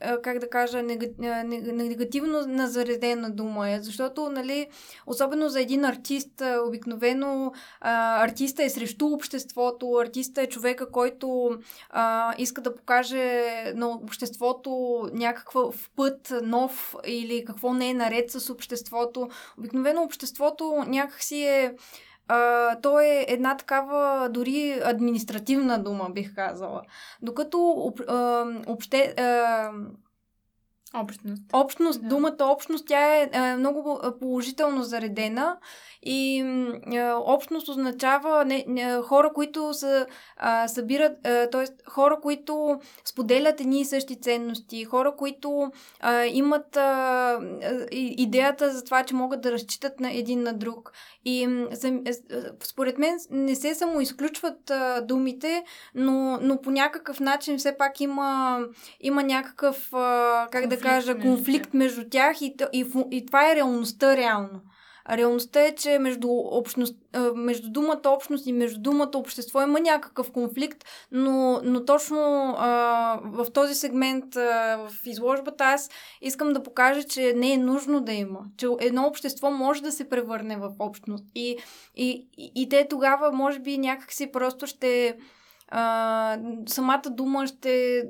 а, 0.00 0.22
как 0.22 0.38
да 0.38 0.50
кажа, 0.50 0.82
негативно 0.82 2.46
назаредена 2.46 3.30
дума. 3.30 3.70
Е, 3.70 3.80
защото, 3.80 4.28
нали, 4.28 4.66
особено 5.06 5.48
за 5.48 5.60
един 5.60 5.84
артист, 5.84 6.42
обикновено 6.66 7.52
а, 7.80 8.24
артиста 8.24 8.64
е 8.64 8.70
срещу 8.70 9.06
обществото, 9.06 9.92
артиста 9.92 10.42
е 10.42 10.46
човека, 10.46 10.90
който 10.90 11.50
а, 11.90 12.34
иска 12.38 12.60
да 12.60 12.74
покаже 12.74 13.44
на 13.74 13.88
обществото 13.88 15.00
някакъв 15.12 15.90
път 15.96 16.32
нов 16.42 16.94
или 17.06 17.44
какво 17.44 17.72
не 17.72 17.90
е 17.90 17.94
наред 17.94 18.30
с 18.30 18.50
обществото. 18.50 19.28
Обикновено 19.58 20.02
обществото 20.02 20.84
някакси 20.86 21.42
е 21.42 21.74
а, 22.28 22.74
то 22.80 23.00
е 23.00 23.24
една 23.28 23.56
такава 23.56 24.28
дори 24.28 24.80
административна 24.84 25.78
дума, 25.78 26.10
бих 26.10 26.34
казала. 26.34 26.82
Докато 27.22 27.58
об, 27.70 28.00
а, 28.08 28.46
обще, 28.66 29.14
а, 29.18 29.72
Общност. 30.94 31.42
Общност, 31.52 32.02
да. 32.02 32.08
думата 32.08 32.36
общност, 32.40 32.86
тя 32.86 33.16
е, 33.16 33.30
е 33.32 33.56
много 33.56 34.00
положително 34.20 34.82
заредена 34.82 35.56
и 36.02 36.38
е, 36.92 37.12
общност 37.12 37.68
означава 37.68 38.44
не, 38.44 38.64
не, 38.68 39.02
хора, 39.02 39.30
които 39.34 39.74
са, 39.74 40.06
а, 40.36 40.68
събират, 40.68 41.22
т.е. 41.22 41.90
хора, 41.90 42.18
които 42.22 42.80
споделят 43.04 43.60
едни 43.60 43.80
и 43.80 43.84
същи 43.84 44.20
ценности, 44.20 44.84
хора, 44.84 45.14
които 45.16 45.72
а, 46.00 46.24
имат 46.24 46.76
а, 46.76 47.38
идеята 47.92 48.70
за 48.72 48.84
това, 48.84 49.04
че 49.04 49.14
могат 49.14 49.40
да 49.40 49.52
разчитат 49.52 50.00
на 50.00 50.12
един 50.12 50.42
на 50.42 50.52
друг. 50.52 50.92
И 51.24 51.66
съм, 51.74 52.02
е, 52.06 52.12
според 52.64 52.98
мен 52.98 53.18
не 53.30 53.54
се 53.54 53.74
само 53.74 54.00
изключват 54.00 54.70
а, 54.70 55.00
думите, 55.00 55.64
но, 55.94 56.38
но 56.42 56.60
по 56.60 56.70
някакъв 56.70 57.20
начин 57.20 57.58
все 57.58 57.76
пак 57.76 58.00
има, 58.00 58.60
има 59.00 59.22
някакъв, 59.22 59.92
а, 59.92 60.48
как 60.50 60.68
конфликт 60.77 60.77
да 60.78 60.88
кажа, 60.88 61.18
конфликт 61.18 61.74
между 61.74 62.04
тях, 62.10 62.40
между 62.40 62.54
тях 62.54 62.72
и, 62.72 62.78
и, 62.78 63.16
и, 63.16 63.26
това 63.26 63.52
е 63.52 63.56
реалността 63.56 64.16
реално. 64.16 64.60
Реалността 65.10 65.60
е, 65.60 65.74
че 65.74 65.98
между, 65.98 66.28
общност, 66.30 66.96
между 67.34 67.70
думата 67.70 68.00
общност 68.04 68.46
и 68.46 68.52
между 68.52 68.80
думата 68.80 69.10
общество 69.14 69.62
има 69.62 69.80
някакъв 69.80 70.32
конфликт, 70.32 70.84
но, 71.12 71.60
но 71.64 71.84
точно 71.84 72.54
а, 72.58 73.20
в 73.24 73.46
този 73.52 73.74
сегмент 73.74 74.36
а, 74.36 74.76
в 74.76 75.06
изложбата 75.06 75.64
аз 75.64 75.90
искам 76.22 76.52
да 76.52 76.62
покажа, 76.62 77.02
че 77.02 77.32
не 77.36 77.52
е 77.52 77.58
нужно 77.58 78.00
да 78.00 78.12
има. 78.12 78.40
Че 78.56 78.66
едно 78.80 79.06
общество 79.06 79.50
може 79.50 79.82
да 79.82 79.92
се 79.92 80.08
превърне 80.08 80.56
в 80.56 80.70
общност. 80.78 81.24
И, 81.34 81.58
и, 81.96 82.28
и, 82.38 82.52
и 82.54 82.68
те 82.68 82.86
тогава, 82.90 83.32
може 83.32 83.58
би, 83.58 83.78
някакси 83.78 84.32
просто 84.32 84.66
ще. 84.66 85.16
А, 85.70 86.38
самата 86.66 87.02
дума 87.10 87.46
ще, 87.46 88.02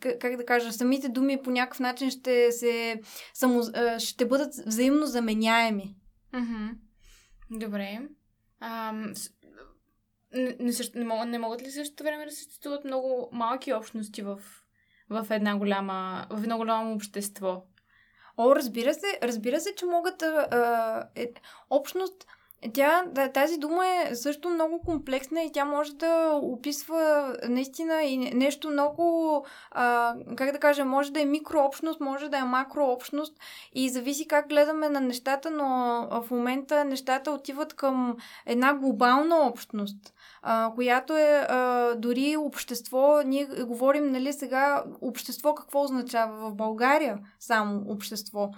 как 0.00 0.36
да 0.36 0.46
кажа, 0.46 0.72
самите 0.72 1.08
думи 1.08 1.42
по 1.42 1.50
някакъв 1.50 1.80
начин 1.80 2.10
ще 2.10 2.52
се 2.52 3.00
само, 3.34 3.62
ще 3.98 4.26
бъдат 4.26 4.54
взаимно 4.66 5.06
заменяеми. 5.06 5.96
Mm-hmm. 6.34 6.70
Добре. 7.50 8.00
А, 8.60 8.92
не, 10.34 10.56
не, 10.60 10.72
не, 10.94 11.04
могат, 11.04 11.28
не 11.28 11.38
могат 11.38 11.62
ли 11.62 11.70
същото 11.70 12.04
време 12.04 12.24
да 12.24 12.30
съществуват 12.30 12.84
много 12.84 13.28
малки 13.32 13.72
общности 13.72 14.22
в, 14.22 14.40
в 15.10 15.26
една 15.30 15.56
голяма, 15.56 16.26
в 16.30 16.42
едно 16.42 16.56
голямо 16.56 16.94
общество? 16.94 17.64
О, 18.36 18.56
разбира 18.56 18.94
се, 18.94 19.18
разбира 19.22 19.60
се, 19.60 19.74
че 19.74 19.86
могат. 19.86 20.22
А, 20.22 21.08
е, 21.14 21.32
общност 21.70 22.26
Тя, 22.72 23.04
тази 23.34 23.58
дума 23.58 23.86
е 23.86 24.14
също 24.14 24.48
много 24.48 24.80
комплексна 24.80 25.42
и 25.42 25.52
тя 25.52 25.64
може 25.64 25.94
да 25.94 26.38
описва 26.42 27.34
наистина 27.48 28.02
и 28.02 28.16
нещо 28.16 28.70
много, 28.70 29.46
а, 29.70 30.14
как 30.36 30.52
да 30.52 30.58
кажа, 30.58 30.84
може 30.84 31.12
да 31.12 31.20
е 31.20 31.24
микрообщност, 31.24 32.00
може 32.00 32.28
да 32.28 32.38
е 32.38 32.44
макрообщност 32.44 33.34
и 33.74 33.88
зависи 33.88 34.28
как 34.28 34.48
гледаме 34.48 34.88
на 34.88 35.00
нещата, 35.00 35.50
но 35.50 35.66
в 36.10 36.30
момента 36.30 36.84
нещата 36.84 37.30
отиват 37.30 37.74
към 37.74 38.16
една 38.46 38.74
глобална 38.74 39.36
общност 39.36 40.14
която 40.74 41.16
е 41.16 41.46
а, 41.48 41.94
дори 41.94 42.36
общество, 42.36 43.22
ние 43.26 43.46
говорим, 43.46 44.12
нали, 44.12 44.32
сега 44.32 44.84
общество 45.00 45.54
какво 45.54 45.82
означава 45.82 46.50
в 46.50 46.54
България 46.54 47.18
само 47.40 47.82
общество. 47.88 48.50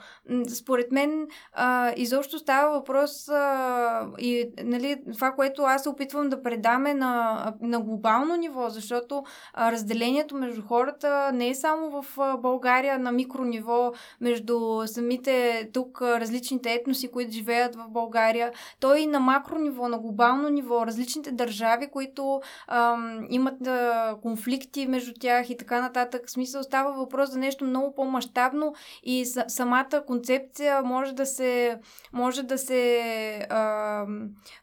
Според 0.48 0.92
мен 0.92 1.26
а, 1.52 1.92
изобщо 1.96 2.38
става 2.38 2.78
въпрос 2.78 3.28
а, 3.28 4.06
и 4.18 4.50
нали, 4.64 4.96
това, 5.12 5.32
което 5.32 5.62
аз 5.62 5.82
се 5.82 5.88
опитвам 5.88 6.28
да 6.28 6.42
предаме 6.42 6.94
на, 6.94 7.52
на 7.60 7.80
глобално 7.80 8.36
ниво, 8.36 8.68
защото 8.68 9.24
а, 9.54 9.72
разделението 9.72 10.36
между 10.36 10.62
хората 10.62 11.30
не 11.32 11.48
е 11.48 11.54
само 11.54 12.02
в 12.02 12.18
а, 12.18 12.36
България 12.36 12.98
на 12.98 13.12
микрониво, 13.12 13.92
между 14.20 14.82
самите 14.86 15.68
тук 15.72 16.02
различните 16.02 16.72
етноси, 16.72 17.08
които 17.08 17.32
живеят 17.32 17.76
в 17.76 17.88
България, 17.88 18.52
то 18.80 18.94
и 18.94 19.06
на 19.06 19.20
макро 19.20 19.58
ниво, 19.58 19.88
на 19.88 19.98
глобално 19.98 20.48
ниво, 20.48 20.86
различните 20.86 21.32
държави 21.32 21.75
държави, 21.76 21.90
които 21.92 22.40
ам, 22.68 23.26
имат 23.30 23.66
а, 23.66 24.16
конфликти 24.22 24.86
между 24.86 25.12
тях 25.20 25.50
и 25.50 25.56
така 25.56 25.80
нататък. 25.80 26.22
В 26.26 26.30
смисъл 26.30 26.62
става 26.62 26.92
въпрос 26.92 27.30
за 27.30 27.38
нещо 27.38 27.64
много 27.64 27.94
по-масштабно 27.94 28.74
и 29.02 29.24
с, 29.26 29.44
самата 29.48 30.02
концепция 30.06 30.82
може 30.82 31.12
да 31.12 31.26
се, 31.26 31.78
може 32.12 32.42
да 32.42 32.58
се 32.58 33.46
а, 33.50 34.04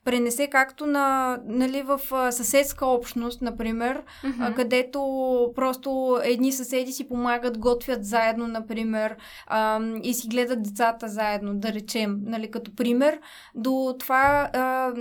пренесе 0.06 0.48
както 0.48 0.86
на, 0.86 1.38
нали, 1.46 1.82
в 1.82 2.00
съседска 2.32 2.86
общност, 2.86 3.42
например, 3.42 4.04
mm-hmm. 4.24 4.56
където 4.56 5.00
просто 5.56 6.20
едни 6.24 6.52
съседи 6.52 6.92
си 6.92 7.08
помагат, 7.08 7.58
готвят 7.58 8.06
заедно, 8.06 8.48
например, 8.48 9.16
а, 9.48 9.80
и 10.04 10.14
си 10.14 10.28
гледат 10.28 10.64
децата 10.64 11.08
заедно, 11.08 11.54
да 11.56 11.74
речем, 11.74 12.20
нали, 12.26 12.52
като 12.52 12.76
пример, 12.76 13.20
до 13.56 13.96
това 14.00 14.50
а, 14.54 14.94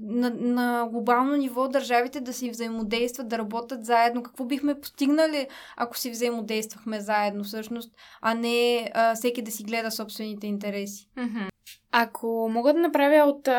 на, 0.00 0.30
на 0.30 0.88
глобално 0.90 1.36
ниво 1.36 1.47
ниво 1.48 1.68
държавите 1.68 2.20
да 2.20 2.32
си 2.32 2.50
взаимодействат, 2.50 3.28
да 3.28 3.38
работят 3.38 3.84
заедно. 3.84 4.22
Какво 4.22 4.44
бихме 4.44 4.80
постигнали, 4.80 5.46
ако 5.76 5.98
си 5.98 6.10
взаимодействахме 6.10 7.00
заедно 7.00 7.44
всъщност, 7.44 7.94
а 8.20 8.34
не 8.34 8.90
а, 8.94 9.14
всеки 9.14 9.42
да 9.42 9.50
си 9.50 9.64
гледа 9.64 9.90
собствените 9.90 10.46
интереси? 10.46 11.08
Mm-hmm. 11.18 11.48
Ако 11.92 12.48
мога 12.52 12.72
да 12.72 12.80
направя 12.80 13.30
от 13.30 13.48
а, 13.48 13.52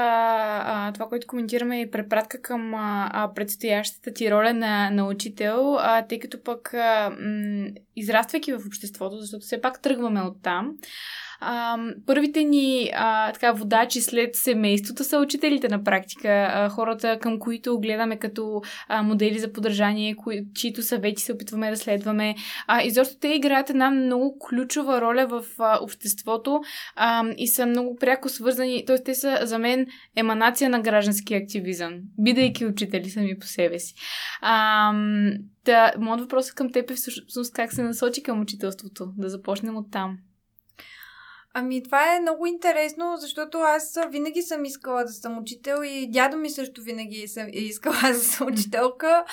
а, 0.65 0.93
това, 0.93 1.07
което 1.07 1.27
коментираме 1.27 1.81
и 1.81 1.91
препратка 1.91 2.41
към 2.41 2.73
а, 2.75 3.31
предстоящата 3.35 4.13
ти 4.13 4.31
роля 4.31 4.53
на, 4.53 4.89
на 4.89 5.07
учител, 5.07 5.75
а, 5.79 6.07
тъй 6.07 6.19
като 6.19 6.43
пък 6.43 6.73
а, 6.73 7.09
м, 7.19 7.67
израствайки 7.95 8.53
в 8.53 8.65
обществото, 8.67 9.17
защото 9.17 9.41
все 9.41 9.61
пак 9.61 9.81
тръгваме 9.81 10.21
от 10.21 10.43
там, 10.43 10.75
а, 11.39 11.77
първите 12.05 12.43
ни 12.43 12.91
а, 12.93 13.31
така, 13.31 13.51
водачи 13.51 14.01
след 14.01 14.35
семейството 14.35 15.03
са 15.03 15.19
учителите 15.19 15.67
на 15.67 15.83
практика, 15.83 16.51
а, 16.53 16.69
хората 16.69 17.19
към 17.19 17.39
които 17.39 17.79
гледаме 17.79 18.19
като 18.19 18.61
а, 18.87 19.03
модели 19.03 19.39
за 19.39 19.53
поддържание, 19.53 20.15
кои, 20.15 20.41
чието 20.55 20.83
съвети 20.83 21.21
се 21.21 21.33
опитваме 21.33 21.69
да 21.69 21.77
следваме. 21.77 22.35
А, 22.67 22.83
и 22.83 22.89
защо 22.89 23.15
те 23.19 23.27
играят 23.27 23.69
една 23.69 23.91
много 23.91 24.37
ключова 24.39 25.01
роля 25.01 25.27
в 25.27 25.45
а, 25.59 25.79
обществото 25.81 26.61
а, 26.95 27.23
и 27.37 27.47
са 27.47 27.65
много 27.65 27.95
пряко 27.95 28.29
свързани, 28.29 28.85
т.е. 28.85 29.03
те 29.03 29.15
са 29.15 29.39
за 29.41 29.59
мен 29.59 29.87
еманация 30.15 30.69
на 30.69 30.81
граждански 30.81 31.35
активизъм, 31.35 31.93
бидейки 32.19 32.65
учители 32.65 33.09
сами 33.09 33.39
по 33.39 33.47
себе 33.47 33.79
си. 33.79 33.93
А, 34.41 34.93
да, 35.65 35.91
моят 35.99 36.21
въпрос 36.21 36.51
към 36.51 36.71
теб 36.71 36.91
е 36.91 36.93
всъщност 36.93 37.53
как 37.53 37.73
се 37.73 37.83
насочи 37.83 38.23
към 38.23 38.41
учителството. 38.41 39.13
Да 39.17 39.29
започнем 39.29 39.77
от 39.77 39.91
там. 39.91 40.17
Ами 41.53 41.83
това 41.83 42.15
е 42.15 42.19
много 42.19 42.45
интересно, 42.45 43.17
защото 43.17 43.57
аз 43.57 43.97
винаги 44.09 44.41
съм 44.41 44.65
искала 44.65 45.03
да 45.03 45.13
съм 45.13 45.37
учител 45.37 45.83
и 45.83 46.11
дядо 46.11 46.37
ми 46.37 46.49
също 46.49 46.81
винаги 46.81 47.25
е 47.53 47.59
искала 47.59 48.01
да 48.01 48.19
съм 48.19 48.47
учителка, 48.47 49.25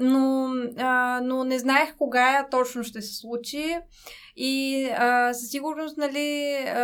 но, 0.00 0.48
а, 0.78 1.20
но 1.24 1.44
не 1.44 1.58
знаех 1.58 1.96
кога 1.96 2.46
точно 2.50 2.84
ще 2.84 3.02
се 3.02 3.14
случи. 3.14 3.76
И 4.36 4.88
а, 4.96 5.34
със 5.34 5.50
сигурност, 5.50 5.96
нали, 5.96 6.54
а, 6.54 6.82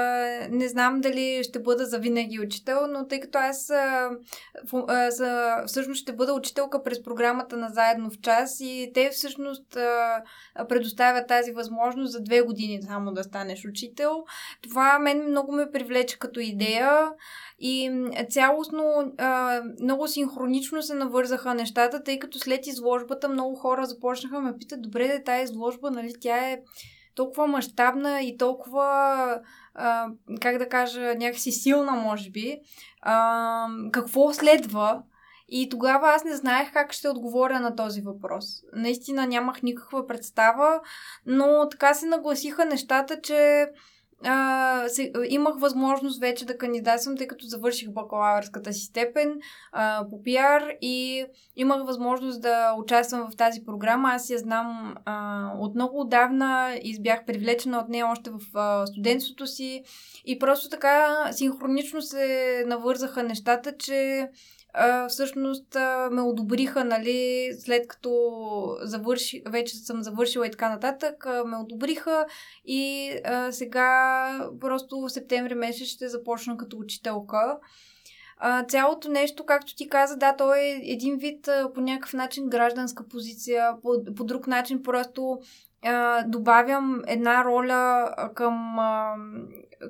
не 0.51 0.69
знам 0.69 1.01
дали 1.01 1.45
ще 1.45 1.59
бъда 1.59 1.87
за 1.87 1.99
винаги 1.99 2.41
учител, 2.41 2.87
но 2.87 3.07
тъй 3.07 3.21
като 3.21 3.39
аз 3.39 3.71
а, 3.71 4.11
а, 4.73 5.11
за, 5.11 5.55
всъщност 5.67 6.01
ще 6.01 6.13
бъда 6.13 6.35
учителка 6.35 6.83
през 6.83 7.03
програмата 7.03 7.57
на 7.57 7.69
Заедно 7.69 8.11
в 8.11 8.21
час 8.21 8.61
и 8.61 8.91
те 8.95 9.11
всъщност 9.11 9.77
а, 9.77 10.23
предоставят 10.69 11.29
тази 11.29 11.53
възможност 11.53 12.13
за 12.13 12.21
две 12.21 12.41
години 12.41 12.83
само 12.83 13.13
да 13.13 13.25
станеш 13.25 13.65
учител. 13.65 14.25
Това 14.63 14.99
мен 14.99 15.31
много 15.31 15.53
ме 15.53 15.71
привлече 15.71 16.19
като 16.19 16.41
идея 16.41 17.11
и 17.59 17.91
цялостно 18.31 19.13
много 19.81 20.09
синхронично 20.09 20.83
се 20.83 20.95
навързаха 20.95 21.55
нещата, 21.55 22.03
тъй 22.03 22.19
като 22.19 22.39
след 22.39 22.67
изложбата 22.67 23.29
много 23.29 23.57
хора 23.57 23.87
започнаха 23.87 24.41
ме 24.41 24.57
питат, 24.59 24.83
добре, 24.83 25.09
да 25.09 25.25
тази 25.25 25.45
изложба, 25.45 25.91
нали, 25.91 26.13
тя 26.21 26.51
е 26.51 26.59
толкова 27.21 27.47
мащабна 27.47 28.23
и 28.23 28.37
толкова, 28.37 29.41
а, 29.75 30.09
как 30.41 30.59
да 30.59 30.69
кажа, 30.69 31.15
някакси 31.15 31.53
силна, 31.53 31.93
може 31.93 32.31
би. 32.31 32.61
А, 33.03 33.67
какво 33.93 34.33
следва? 34.33 35.03
И 35.49 35.69
тогава 35.69 36.09
аз 36.09 36.25
не 36.25 36.37
знаех 36.37 36.73
как 36.73 36.93
ще 36.93 37.09
отговоря 37.09 37.61
на 37.61 37.77
този 37.77 38.01
въпрос. 38.01 38.45
Наистина 38.73 39.27
нямах 39.27 39.63
никаква 39.63 40.07
представа, 40.07 40.81
но 41.27 41.69
така 41.71 41.95
се 41.95 42.07
нагласиха 42.07 42.65
нещата, 42.65 43.21
че 43.21 43.67
а, 44.25 44.89
се, 44.89 45.13
имах 45.29 45.55
възможност 45.59 46.21
вече 46.21 46.47
да 46.47 46.59
кандидатствам, 46.59 47.17
тъй 47.17 47.27
като 47.27 47.47
завърших 47.47 47.91
бакалавърската 47.91 48.73
си 48.73 48.85
степен 48.85 49.39
а, 49.73 50.07
по 50.11 50.23
пиар 50.23 50.63
и 50.81 51.27
имах 51.57 51.87
възможност 51.87 52.43
да 52.43 52.75
участвам 52.79 53.31
в 53.31 53.37
тази 53.37 53.65
програма. 53.65 54.09
Аз 54.09 54.31
я 54.31 54.39
знам 54.39 54.95
а, 55.05 55.47
от 55.59 55.75
много 55.75 56.01
отдавна 56.01 56.79
и 56.83 57.03
бях 57.03 57.25
привлечена 57.25 57.79
от 57.79 57.89
нея 57.89 58.07
още 58.07 58.31
в 58.31 58.39
а, 58.55 58.87
студентството 58.87 59.47
си 59.47 59.83
и 60.25 60.39
просто 60.39 60.69
така 60.69 61.29
синхронично 61.33 62.03
се 62.03 62.65
навързаха 62.67 63.23
нещата, 63.23 63.77
че 63.77 64.29
всъщност 65.09 65.77
ме 66.11 66.23
одобриха, 66.23 66.85
нали, 66.85 67.51
след 67.59 67.89
като 67.89 68.31
завърши, 68.83 69.43
вече 69.49 69.77
съм 69.77 70.03
завършила 70.03 70.47
и 70.47 70.51
така 70.51 70.69
нататък, 70.69 71.27
ме 71.47 71.57
одобриха 71.57 72.27
и 72.65 73.13
а, 73.25 73.53
сега 73.53 74.51
просто 74.61 75.01
в 75.01 75.11
септември 75.11 75.55
месец 75.55 75.89
ще 75.89 76.09
започна 76.09 76.57
като 76.57 76.77
учителка. 76.79 77.59
А, 78.37 78.65
цялото 78.65 79.11
нещо, 79.11 79.45
както 79.47 79.77
ти 79.77 79.89
каза, 79.89 80.17
да, 80.17 80.37
то 80.37 80.55
е 80.55 80.81
един 80.83 81.17
вид 81.17 81.49
по 81.75 81.81
някакъв 81.81 82.13
начин 82.13 82.49
гражданска 82.49 83.09
позиция, 83.09 83.73
по, 83.83 84.15
по 84.17 84.25
друг 84.25 84.47
начин 84.47 84.83
просто 84.83 85.39
а, 85.83 86.25
добавям 86.27 87.03
една 87.07 87.45
роля 87.45 88.15
към 88.35 88.79
а, 88.79 89.15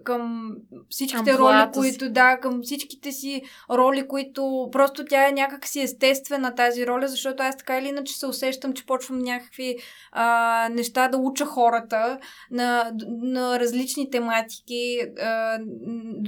към 0.05 0.53
всичките 0.89 1.31
към 1.31 1.41
роли, 1.41 1.71
които, 1.75 2.11
да, 2.11 2.37
към 2.37 2.63
всичките 2.63 3.13
си 3.13 3.43
роли, 3.71 4.09
които 4.09 4.69
просто 4.73 5.05
тя 5.05 5.29
е 5.29 5.33
някак 5.33 5.67
си 5.67 5.81
естествена 5.81 6.55
тази 6.55 6.87
роля, 6.87 7.09
защото 7.09 7.43
аз 7.43 7.57
така 7.57 7.79
или 7.79 7.89
иначе 7.89 8.19
се 8.19 8.27
усещам, 8.27 8.73
че 8.73 8.87
почвам 8.87 9.19
някакви 9.19 9.77
а, 10.13 10.69
неща 10.73 11.09
да 11.09 11.19
уча 11.19 11.45
хората 11.45 12.19
на, 12.51 12.93
на 13.23 13.61
различни 13.61 14.11
тематики. 14.11 15.01
А, 15.23 15.59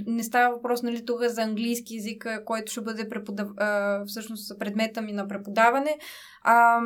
не 0.07 0.23
става 0.23 0.55
въпрос, 0.55 0.83
нали, 0.83 1.05
тук 1.07 1.23
за 1.23 1.43
английски 1.43 1.95
язик, 1.97 2.27
който 2.45 2.73
ще 2.73 2.81
бъде 2.81 3.09
преподав... 3.09 3.49
а, 3.57 4.01
всъщност 4.07 4.59
предмета 4.59 5.03
ми 5.03 5.13
на 5.13 5.29
преподаване. 5.29 5.99
А, 6.43 6.81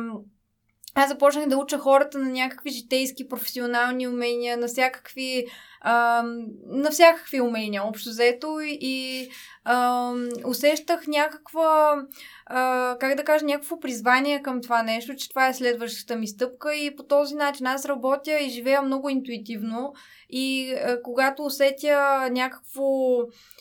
аз 0.99 1.09
започнах 1.09 1.47
да 1.47 1.57
уча 1.57 1.77
хората 1.77 2.19
на 2.19 2.29
някакви 2.29 2.69
житейски, 2.69 3.27
професионални 3.27 4.07
умения, 4.07 4.57
на 4.57 4.67
всякакви 4.67 5.45
на 5.85 6.91
всякакви 6.91 7.41
умения, 7.41 7.83
общо 7.83 8.09
взето 8.09 8.57
и 8.61 9.29
а, 9.69 10.13
усещах 10.45 11.07
някаква, 11.07 11.95
а, 12.45 12.95
как 12.99 13.15
да 13.15 13.23
кажа, 13.23 13.45
някакво 13.45 13.79
призвание 13.79 14.41
към 14.41 14.61
това 14.61 14.83
нещо, 14.83 15.15
че 15.15 15.29
това 15.29 15.47
е 15.47 15.53
следващата 15.53 16.15
ми 16.15 16.27
стъпка 16.27 16.75
и 16.75 16.95
по 16.95 17.03
този 17.03 17.35
начин 17.35 17.67
аз 17.67 17.85
работя 17.85 18.39
и 18.39 18.49
живея 18.49 18.81
много 18.81 19.09
интуитивно 19.09 19.93
и 20.29 20.73
а, 20.73 21.01
когато 21.01 21.43
усетя 21.43 22.29
някакво 22.31 22.83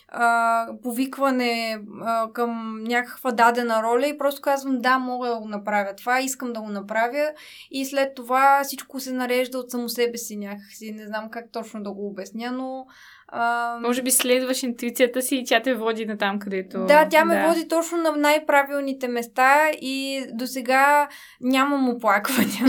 а, 0.08 0.68
повикване 0.82 1.80
а, 2.02 2.32
към 2.32 2.82
някаква 2.82 3.32
дадена 3.32 3.82
роля 3.82 4.06
и 4.06 4.18
просто 4.18 4.42
казвам 4.42 4.78
да, 4.78 4.98
мога 4.98 5.28
да 5.28 5.38
го 5.38 5.48
направя 5.48 5.94
това, 5.96 6.20
искам 6.20 6.52
да 6.52 6.60
го 6.60 6.68
направя 6.68 7.32
и 7.70 7.84
след 7.84 8.14
това 8.14 8.60
всичко 8.64 9.00
се 9.00 9.12
нарежда 9.12 9.58
от 9.58 9.70
само 9.70 9.88
себе 9.88 10.18
си 10.18 10.36
някакси. 10.36 10.92
Не 10.92 11.06
знам 11.06 11.30
как 11.30 11.52
точно 11.52 11.82
да 11.82 11.92
го 11.92 12.05
обясня, 12.06 12.52
но 12.52 12.86
А, 13.28 13.78
Може 13.82 14.02
би 14.02 14.10
следваш 14.10 14.62
интуицията 14.62 15.22
си 15.22 15.36
и 15.36 15.44
тя 15.44 15.62
те 15.62 15.74
води 15.74 16.06
на 16.06 16.18
там, 16.18 16.38
където... 16.38 16.86
да, 16.86 17.08
тя 17.08 17.24
ме 17.24 17.46
води 17.48 17.68
точно 17.68 17.98
на 17.98 18.12
най-правилните 18.16 19.08
места 19.08 19.70
и 19.70 20.26
до 20.32 20.46
сега 20.46 21.08
нямам 21.40 21.88
оплаквания. 21.88 22.64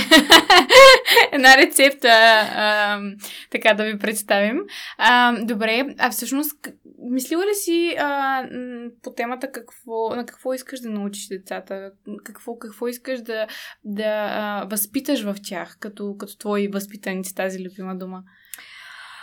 Една 1.32 1.58
рецепта, 1.58 2.08
а, 2.56 3.02
така 3.52 3.74
да 3.74 3.84
ви 3.84 3.98
представим. 3.98 4.60
А, 4.98 5.42
добре, 5.42 5.86
а 5.98 6.10
всъщност, 6.10 6.68
мислила 7.12 7.46
ли 7.46 7.56
си 7.56 7.96
а, 8.00 8.44
по 9.04 9.14
темата 9.14 9.52
какво, 9.52 10.16
на 10.16 10.26
какво 10.26 10.54
искаш 10.54 10.80
да 10.80 10.90
научиш 10.90 11.28
децата? 11.28 11.92
Какво, 12.24 12.58
какво 12.58 12.88
искаш 12.88 13.22
да, 13.22 13.48
да 13.84 14.30
а, 14.32 14.68
възпиташ 14.72 15.24
в 15.24 15.36
тях, 15.44 15.78
като, 15.80 16.16
като 16.20 16.38
твои 16.38 16.68
възпитаници, 16.68 17.36
тази 17.36 17.66
любима 17.66 17.96
дума? 17.96 18.24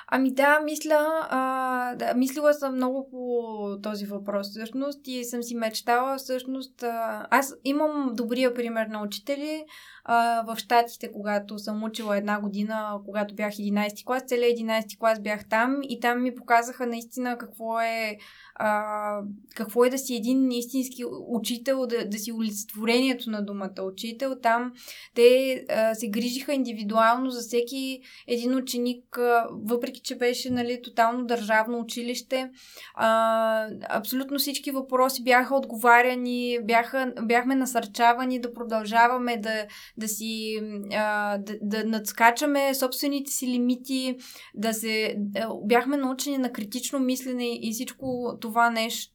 Ами 0.06 0.34
да, 0.34 0.60
мисля, 0.60 1.26
а, 1.30 1.94
да, 1.94 2.14
мислила 2.14 2.54
съм 2.54 2.74
много 2.74 3.08
по 3.10 3.78
този 3.82 4.06
въпрос 4.06 4.50
всъщност 4.50 5.00
и 5.04 5.24
съм 5.24 5.42
си 5.42 5.54
мечтала 5.54 6.16
всъщност. 6.16 6.82
А, 6.82 7.26
аз 7.30 7.54
имам 7.64 8.10
добрия 8.14 8.54
пример 8.54 8.86
на 8.86 9.02
учители 9.02 9.64
а, 10.04 10.42
в 10.42 10.56
Штатите, 10.56 11.12
когато 11.12 11.58
съм 11.58 11.82
учила 11.82 12.16
една 12.16 12.40
година, 12.40 12.98
когато 13.04 13.34
бях 13.34 13.52
11 13.52 14.04
клас, 14.04 14.22
целият 14.26 14.58
11 14.58 14.98
клас 14.98 15.20
бях 15.20 15.48
там 15.48 15.76
и 15.82 16.00
там 16.00 16.22
ми 16.22 16.34
показаха 16.34 16.86
наистина 16.86 17.38
какво 17.38 17.80
е 17.80 18.18
а, 18.54 19.20
какво 19.54 19.84
е 19.84 19.90
да 19.90 19.98
си 19.98 20.14
един 20.14 20.52
истински 20.52 21.04
учител, 21.28 21.86
да, 21.86 22.08
да 22.08 22.18
си 22.18 22.32
олицетворението 22.32 23.30
на 23.30 23.42
думата 23.42 23.82
учител. 23.82 24.36
Там 24.42 24.72
те 25.14 25.64
а, 25.68 25.94
се 25.94 26.08
грижиха 26.08 26.54
индивидуално 26.54 27.30
за 27.30 27.40
всеки 27.40 28.00
един 28.26 28.56
ученик, 28.56 29.18
а, 29.18 29.48
въпреки 29.50 30.00
че 30.00 30.18
беше 30.18 30.50
нали, 30.50 30.82
тотално 30.82 31.26
държавно 31.26 31.78
училище. 31.78 32.50
А, 32.94 33.68
абсолютно 33.88 34.38
всички 34.38 34.70
въпроси 34.70 35.24
бяха 35.24 35.56
отговаряни, 35.56 36.58
бяха, 36.62 37.12
бяхме 37.22 37.54
насърчавани 37.54 38.40
да 38.40 38.54
продължаваме 38.54 39.36
да, 39.36 39.66
да 39.96 40.08
си 40.08 40.60
а, 40.92 41.38
да, 41.38 41.54
да 41.62 41.84
надскачаме 41.84 42.74
собствените 42.74 43.30
си 43.30 43.46
лимити, 43.46 44.16
да 44.54 44.74
се. 44.74 45.16
Бяхме 45.64 45.96
научени 45.96 46.38
на 46.38 46.52
критично 46.52 46.98
мислене 46.98 47.58
и 47.62 47.72
всичко 47.72 48.38
това 48.44 48.70
нещо 48.70 49.12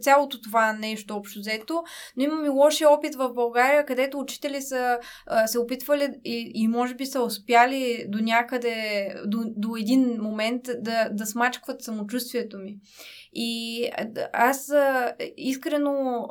цялото 0.00 0.40
това 0.40 0.72
нещо 0.72 1.14
общо 1.14 1.38
взето, 1.38 1.82
но 2.16 2.24
имаме 2.24 2.48
лошия 2.48 2.90
опит 2.90 3.14
в 3.14 3.32
България, 3.34 3.86
където 3.86 4.18
учители 4.18 4.62
са 4.62 4.98
се 5.46 5.58
опитвали 5.58 6.08
и, 6.24 6.52
и 6.54 6.68
може 6.68 6.94
би 6.94 7.06
са 7.06 7.22
успяли 7.22 8.04
до 8.08 8.18
някъде, 8.18 9.08
до, 9.26 9.38
до 9.56 9.76
един 9.76 10.22
момент 10.22 10.62
да, 10.78 11.08
да 11.12 11.26
смачкват 11.26 11.82
самочувствието 11.82 12.58
ми. 12.58 12.76
И 13.34 13.90
аз 14.32 14.72
искрено, 15.36 16.28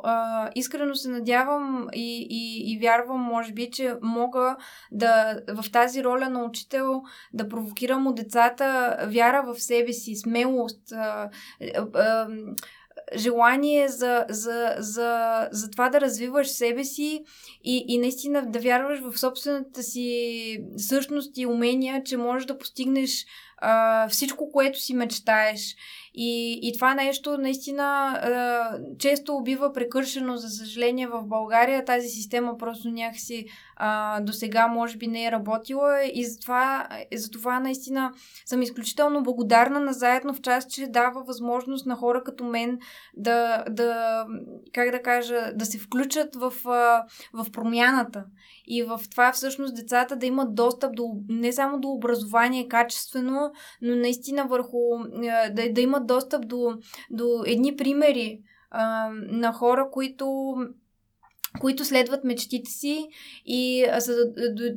искрено 0.54 0.94
се 0.94 1.08
надявам 1.08 1.88
и, 1.92 2.26
и, 2.30 2.72
и 2.72 2.78
вярвам, 2.78 3.20
може 3.20 3.52
би, 3.52 3.70
че 3.70 3.94
мога 4.02 4.56
да 4.92 5.40
в 5.48 5.70
тази 5.72 6.04
роля 6.04 6.30
на 6.30 6.44
учител 6.44 7.02
да 7.32 7.48
провокирам 7.48 8.06
от 8.06 8.14
децата 8.14 8.96
вяра 9.08 9.42
в 9.46 9.60
себе 9.60 9.92
си, 9.92 10.16
смелост, 10.16 10.92
желание 13.16 13.88
за, 13.88 14.24
за, 14.28 14.74
за, 14.78 15.48
за 15.52 15.70
това 15.70 15.88
да 15.88 16.00
развиваш 16.00 16.48
себе 16.48 16.84
си 16.84 17.24
и, 17.64 17.84
и 17.88 17.98
наистина 17.98 18.46
да 18.46 18.58
вярваш 18.58 19.00
в 19.00 19.18
собствената 19.18 19.82
си 19.82 20.58
същност 20.76 21.38
и 21.38 21.46
умения, 21.46 22.02
че 22.04 22.16
можеш 22.16 22.46
да 22.46 22.58
постигнеш 22.58 23.26
а, 23.58 24.08
всичко, 24.08 24.52
което 24.52 24.80
си 24.80 24.94
мечтаеш. 24.94 25.76
И, 26.16 26.60
и 26.62 26.72
това 26.74 26.94
нещо 26.94 27.38
наистина 27.38 27.82
а, 27.82 28.78
често 28.98 29.40
бива 29.44 29.72
прекършено, 29.72 30.36
за 30.36 30.48
съжаление, 30.48 31.06
в 31.06 31.22
България. 31.24 31.84
Тази 31.84 32.08
система 32.08 32.58
просто 32.58 32.88
някакси 32.88 33.46
а, 33.76 34.20
до 34.20 34.32
сега 34.32 34.66
може 34.66 34.96
би 34.96 35.06
не 35.06 35.24
е 35.24 35.32
работила 35.32 36.04
и 36.14 36.24
затова, 36.24 36.88
затова 37.14 37.60
наистина 37.60 38.12
съм 38.46 38.62
изключително 38.62 39.22
благодарна 39.22 39.80
на 39.80 39.92
заедно 39.92 40.34
в 40.34 40.40
част, 40.40 40.70
че 40.70 40.86
дава 40.86 41.22
възможност 41.22 41.86
на 41.86 41.96
хора 41.96 42.22
като 42.24 42.44
мен 42.44 42.78
да, 43.16 43.64
да 43.70 44.24
как 44.72 44.90
да 44.90 45.02
кажа, 45.02 45.52
да 45.54 45.66
се 45.66 45.78
включат 45.78 46.36
в, 46.36 46.52
в 47.32 47.46
промяната. 47.52 48.24
И 48.66 48.82
в 48.82 49.00
това 49.10 49.32
всъщност 49.32 49.76
децата 49.76 50.16
да 50.16 50.26
имат 50.26 50.54
достъп 50.54 50.96
до, 50.96 51.10
не 51.28 51.52
само 51.52 51.80
до 51.80 51.88
образование 51.88 52.68
качествено, 52.68 53.52
но 53.82 53.96
наистина 53.96 54.44
върху 54.44 54.78
да, 55.50 55.72
да 55.72 55.80
имат 55.80 56.03
достъп 56.06 56.48
до, 56.48 56.78
до 57.10 57.42
едни 57.46 57.76
примери 57.76 58.40
а, 58.70 59.10
на 59.12 59.52
хора, 59.52 59.88
които 59.92 60.56
които 61.60 61.84
следват 61.84 62.24
мечтите 62.24 62.70
си 62.70 63.08
и 63.46 63.86
са 63.98 64.12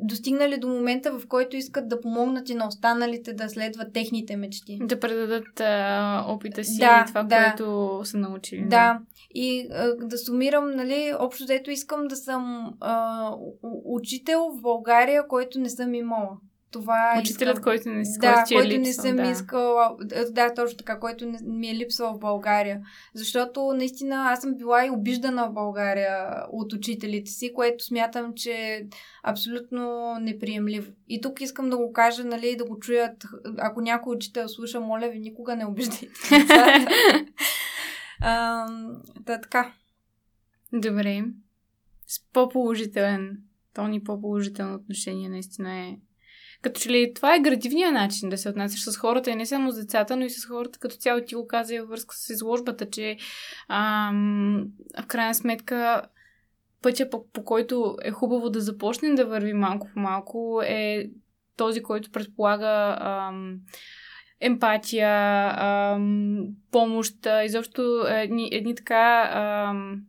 достигнали 0.02 0.58
до 0.58 0.68
момента, 0.68 1.20
в 1.20 1.28
който 1.28 1.56
искат 1.56 1.90
да 1.90 2.02
помогнат 2.02 2.50
и 2.50 2.56
на 2.56 2.68
останалите 2.68 3.34
да 3.34 3.50
следват 3.50 3.94
техните 3.94 4.36
мечти. 4.36 4.80
Да 4.82 5.00
предадат 5.00 5.60
а, 5.60 6.26
опита 6.28 6.64
си 6.64 6.80
да, 6.80 7.04
и 7.06 7.08
това, 7.08 7.24
да. 7.24 7.44
което 7.44 8.02
са 8.04 8.18
научили. 8.18 8.62
Да. 8.62 8.68
да. 8.68 9.00
И 9.34 9.68
а, 9.72 9.96
да 9.96 10.18
сумирам, 10.18 10.76
нали, 10.76 11.14
общо 11.20 11.46
дето 11.46 11.72
искам 11.72 12.08
да 12.08 12.16
съм 12.16 12.74
а, 12.80 13.32
учител 13.86 14.50
в 14.58 14.62
България, 14.62 15.28
който 15.28 15.60
не 15.60 15.70
съм 15.70 15.94
имала. 15.94 16.38
Това 16.72 17.16
е 17.16 17.20
Учителят, 17.20 17.54
искам... 17.54 17.64
който 17.64 17.90
не 17.90 18.06
си 18.06 18.20
Да, 18.20 18.44
който 18.54 18.68
е 18.68 18.68
липсвал, 18.68 18.80
не 18.80 18.94
съм 18.94 19.16
да. 19.16 19.32
искала. 19.32 19.98
Да, 20.32 20.54
точно 20.54 20.78
така, 20.78 21.00
който 21.00 21.26
не, 21.26 21.38
ми 21.44 21.70
е 21.70 21.76
липсвал 21.76 22.14
в 22.14 22.20
България. 22.20 22.82
Защото 23.14 23.74
наистина 23.74 24.16
аз 24.16 24.42
съм 24.42 24.56
била 24.56 24.86
и 24.86 24.90
обиждана 24.90 25.50
в 25.50 25.54
България 25.54 26.46
от 26.52 26.74
учителите 26.74 27.32
си, 27.32 27.54
което 27.54 27.84
смятам, 27.84 28.34
че 28.36 28.52
е 28.52 28.84
абсолютно 29.24 30.16
неприемливо. 30.22 30.92
И 31.10 31.22
тук 31.22 31.42
искам 31.42 31.70
да 31.70 31.78
го 31.78 31.94
кажа, 31.94 32.24
нали, 32.24 32.56
да 32.56 32.66
го 32.66 32.80
чуят. 32.80 33.26
Ако 33.58 33.82
някой 33.82 34.16
учител 34.16 34.50
слуша, 34.50 34.80
моля 34.80 35.10
ви, 35.10 35.20
никога 35.20 35.56
не 35.56 35.66
обиждайте. 35.66 36.08
да, 39.20 39.42
така. 39.42 39.74
Добре. 40.74 41.24
С 42.08 42.20
по-положителен 42.34 43.38
тон 43.74 43.94
и 43.94 44.04
по-положително 44.04 44.76
отношение 44.76 45.30
наистина 45.30 45.80
е 45.80 45.98
като 46.62 46.80
че 46.80 46.90
ли 46.90 47.14
това 47.16 47.36
е 47.36 47.40
градивният 47.40 47.94
начин 47.94 48.30
да 48.30 48.38
се 48.38 48.50
отнасяш 48.50 48.84
с 48.84 48.98
хората 48.98 49.32
и 49.32 49.36
не 49.36 49.46
само 49.46 49.72
с 49.72 49.76
децата, 49.76 50.16
но 50.16 50.26
и 50.26 50.30
с 50.30 50.46
хората 50.46 50.80
като 50.80 50.96
цяло. 50.96 51.22
Ти 51.22 51.36
го 51.36 51.48
каза 51.48 51.76
и 51.76 51.80
във 51.80 51.90
връзка 51.90 52.16
с 52.16 52.30
изложбата, 52.30 52.90
че 52.90 53.18
ам, 53.70 54.66
в 55.04 55.08
крайна 55.08 55.36
сметка 55.36 56.02
пътя 56.82 57.10
по, 57.10 57.28
по 57.32 57.44
който 57.44 57.98
е 58.04 58.12
хубаво 58.12 58.50
да 58.50 58.62
започнем 58.62 59.16
да 59.16 59.26
върви 59.26 59.54
малко 59.54 59.88
по 59.94 60.00
малко 60.00 60.62
е 60.66 61.10
този, 61.58 61.84
който 61.84 62.12
предполага 62.12 62.98
ам, 63.00 63.56
емпатия, 64.40 65.10
ам, 65.58 66.48
помощ, 66.72 67.28
изобщо 67.46 68.06
едни, 68.08 68.50
едни 68.52 68.76
така... 68.76 69.32
Ам, 69.34 70.02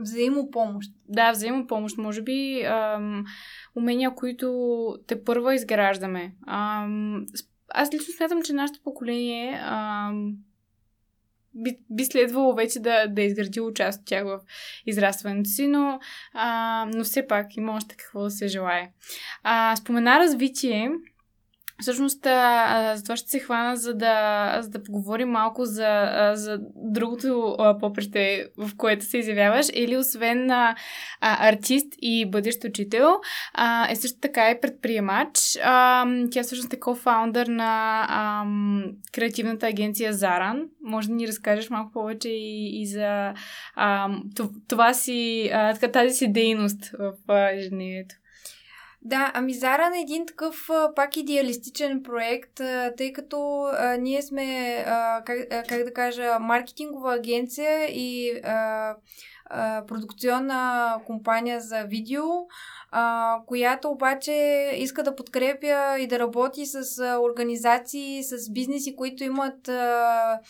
Взаимопомощ. 0.00 0.90
Да, 1.08 1.32
взаимопомощ. 1.32 1.98
Може 1.98 2.22
би 2.22 2.62
ам, 2.62 3.24
умения, 3.76 4.14
които 4.14 4.96
те 5.06 5.24
първа 5.24 5.54
изграждаме. 5.54 6.34
Ам, 6.46 7.26
аз 7.68 7.94
лично 7.94 8.14
смятам, 8.14 8.42
че 8.42 8.52
нашето 8.52 8.82
поколение 8.82 9.60
ам, 9.64 10.36
би, 11.54 11.78
би 11.90 12.04
следвало 12.04 12.54
вече 12.54 12.80
да, 12.80 13.06
да 13.06 13.22
е 13.22 13.26
изградило 13.26 13.72
част 13.72 14.00
от 14.00 14.06
тях 14.06 14.24
в 14.24 14.40
израстването 14.86 15.50
си, 15.50 15.66
но, 15.66 16.00
а, 16.34 16.86
но 16.94 17.04
все 17.04 17.26
пак 17.26 17.56
има 17.56 17.72
още 17.72 17.96
какво 17.96 18.22
да 18.22 18.30
се 18.30 18.48
желая. 18.48 18.88
А, 19.42 19.76
спомена 19.76 20.18
развитие. 20.18 20.90
Всъщност, 21.80 22.26
а, 22.26 22.96
за 22.96 23.02
това 23.02 23.16
ще 23.16 23.30
се 23.30 23.38
хвана, 23.38 23.76
за 23.76 23.94
да, 23.94 24.58
за 24.62 24.70
да 24.70 24.82
поговорим 24.82 25.28
малко 25.28 25.64
за, 25.64 25.86
а, 25.86 26.36
за 26.36 26.58
другото 26.76 27.56
попреще, 27.80 28.46
в 28.56 28.70
което 28.76 29.04
се 29.04 29.18
изявяваш. 29.18 29.66
Или 29.72 29.96
освен 29.96 30.50
а, 30.50 30.76
а, 31.20 31.48
артист 31.48 31.94
и 31.98 32.30
бъдещ 32.30 32.64
учител, 32.64 33.08
а, 33.54 33.90
е 33.90 33.96
също 33.96 34.18
така 34.20 34.50
и 34.50 34.60
предприемач. 34.60 35.58
А, 35.64 36.06
тя 36.30 36.42
всъщност 36.42 36.72
е 36.72 36.80
кофаундър 36.80 37.46
на 37.46 38.04
а, 38.08 38.44
креативната 39.12 39.66
агенция 39.66 40.12
Заран. 40.12 40.62
Може 40.82 41.08
да 41.08 41.14
ни 41.14 41.28
разкажеш 41.28 41.70
малко 41.70 41.92
повече 41.92 42.28
и, 42.28 42.82
и 42.82 42.86
за 42.86 43.34
а, 43.74 44.08
това 44.68 44.94
си, 44.94 45.50
а, 45.52 45.74
тази 45.74 46.14
си 46.14 46.32
дейност 46.32 46.94
в 46.98 47.50
ежедневието. 47.52 48.14
Да, 49.02 49.30
ами 49.34 49.54
Зара 49.54 49.90
на 49.90 50.00
един 50.00 50.26
такъв 50.26 50.70
а, 50.70 50.94
пак 50.94 51.16
идеалистичен 51.16 52.02
проект, 52.02 52.60
а, 52.60 52.92
тъй 52.96 53.12
като 53.12 53.62
а, 53.62 53.96
ние 53.96 54.22
сме, 54.22 54.76
как, 55.24 55.48
как 55.68 55.84
да 55.84 55.92
кажа, 55.92 56.38
маркетингова 56.40 57.14
агенция 57.14 57.86
и 57.86 58.40
продукционна 59.88 60.94
компания 61.06 61.60
за 61.60 61.82
видео, 61.82 62.24
а, 62.90 63.36
която 63.46 63.90
обаче 63.90 64.32
иска 64.76 65.02
да 65.02 65.16
подкрепя 65.16 65.98
и 65.98 66.06
да 66.06 66.18
работи 66.18 66.66
с 66.66 66.98
а, 66.98 67.18
организации, 67.20 68.24
с 68.24 68.52
бизнеси, 68.52 68.96
които 68.96 69.24
имат 69.24 69.68
а, 69.68 70.40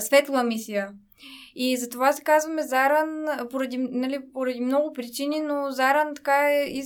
светла 0.00 0.42
мисия. 0.42 0.88
И 1.54 1.76
затова 1.76 2.12
се 2.12 2.22
казваме 2.22 2.62
Заран 2.62 3.26
поради, 3.50 3.78
нали, 3.78 4.18
поради 4.32 4.60
много 4.60 4.92
причини, 4.92 5.40
но 5.40 5.70
Заран 5.70 6.14
така 6.14 6.50
е, 6.50 6.82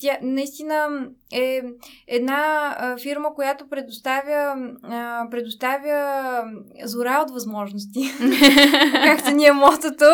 тя 0.00 0.18
наистина 0.22 1.06
е 1.32 1.62
една 2.08 2.74
а, 2.78 2.96
фирма, 2.98 3.34
която 3.34 3.68
предоставя, 3.68 4.56
а, 4.82 5.26
предоставя 5.30 6.44
зора 6.84 7.18
от 7.22 7.30
възможности. 7.30 8.00
Както 9.04 9.30
ни 9.30 9.46
е 9.46 9.52
мотото. 9.52 10.04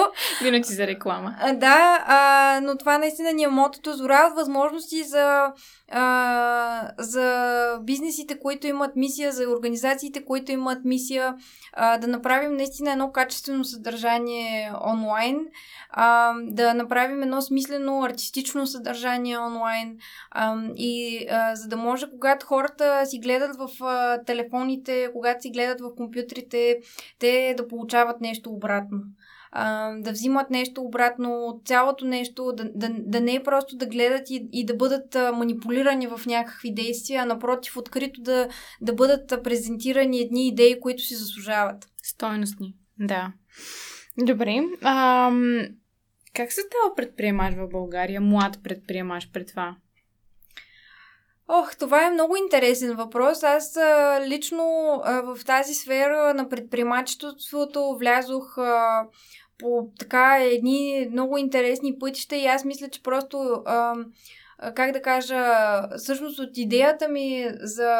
Винаги 0.43 0.75
за 0.75 0.87
реклама. 0.87 1.35
А, 1.41 1.53
да, 1.53 2.05
а, 2.07 2.61
но 2.63 2.77
това 2.77 2.99
наистина 2.99 3.33
ни 3.33 3.43
е 3.43 3.49
мотото. 3.49 3.93
Зора 3.93 4.29
от 4.31 4.37
възможности 4.37 5.03
за, 5.03 5.53
а, 5.91 6.91
за 6.99 7.79
бизнесите, 7.83 8.39
които 8.39 8.67
имат 8.67 8.97
мисия, 8.97 9.33
за 9.33 9.49
организациите, 9.49 10.25
които 10.25 10.53
имат 10.53 10.85
мисия 10.85 11.35
а, 11.73 11.99
да 11.99 12.07
направим 12.07 12.57
наистина 12.57 12.93
едно 12.93 13.13
качествено 13.41 13.65
съдържание 13.65 14.73
онлайн, 14.87 15.47
а, 15.91 16.35
да 16.43 16.75
направим 16.75 17.23
едно 17.23 17.43
смислено 17.43 18.03
артистично 18.03 18.67
съдържание 18.67 19.39
онлайн. 19.39 19.99
А, 20.31 20.57
и 20.77 21.27
а, 21.31 21.57
за 21.57 21.69
да 21.69 21.77
може, 21.77 22.11
когато 22.11 22.47
хората 22.47 23.07
си 23.07 23.19
гледат 23.19 23.57
в 23.57 23.85
а, 23.85 24.25
телефоните, 24.25 25.09
когато 25.13 25.43
си 25.43 25.51
гледат 25.51 25.81
в 25.81 25.95
компютрите, 25.97 26.81
те 27.19 27.55
да 27.57 27.69
получават 27.69 28.21
нещо 28.21 28.51
обратно. 28.51 28.99
Да 29.99 30.11
взимат 30.13 30.51
нещо 30.51 30.83
обратно 30.83 31.47
от 31.47 31.67
цялото 31.67 32.05
нещо, 32.05 32.53
да, 32.57 32.65
да, 32.75 32.89
да 32.99 33.21
не 33.21 33.35
е 33.35 33.43
просто 33.43 33.77
да 33.77 33.87
гледат 33.87 34.31
и, 34.31 34.49
и 34.53 34.67
да 34.67 34.75
бъдат 34.75 35.17
манипулирани 35.35 36.07
в 36.07 36.21
някакви 36.27 36.75
действия, 36.75 37.23
а 37.23 37.25
напротив 37.25 37.77
открито 37.77 38.21
да, 38.21 38.49
да 38.81 38.93
бъдат 38.93 39.43
презентирани 39.45 40.21
едни 40.21 40.49
идеи, 40.49 40.81
които 40.81 41.03
си 41.03 41.15
заслужават. 41.15 41.89
Стойностни, 42.03 42.75
да. 43.01 43.33
Добре. 44.19 44.61
Ам, 44.83 45.61
как 46.35 46.53
се 46.53 46.61
става 46.61 46.95
предприемач 46.97 47.55
в 47.55 47.69
България? 47.69 48.21
Млад 48.21 48.63
предприемач 48.63 49.31
пред 49.33 49.49
това? 49.49 49.77
Ох, 51.49 51.77
това 51.77 52.07
е 52.07 52.11
много 52.11 52.37
интересен 52.37 52.97
въпрос. 52.97 53.43
Аз 53.43 53.77
а, 53.77 54.21
лично 54.27 54.65
а, 55.05 55.21
в 55.21 55.45
тази 55.45 55.75
сфера 55.75 56.35
на 56.35 56.49
предприемачеството 56.49 57.97
влязох 57.99 58.59
а, 58.59 59.07
по 59.59 59.91
така 59.99 60.39
едни 60.41 61.09
много 61.11 61.39
интересни 61.39 61.99
пътища 61.99 62.37
и 62.37 62.47
аз 62.47 62.65
мисля, 62.65 62.89
че 62.89 63.03
просто 63.03 63.63
а, 63.67 63.95
как 64.75 64.93
да 64.93 65.03
кажа, 65.03 65.43
всъщност 65.99 66.39
от 66.39 66.51
идеята 66.57 67.09
ми 67.09 67.49
за, 67.61 67.95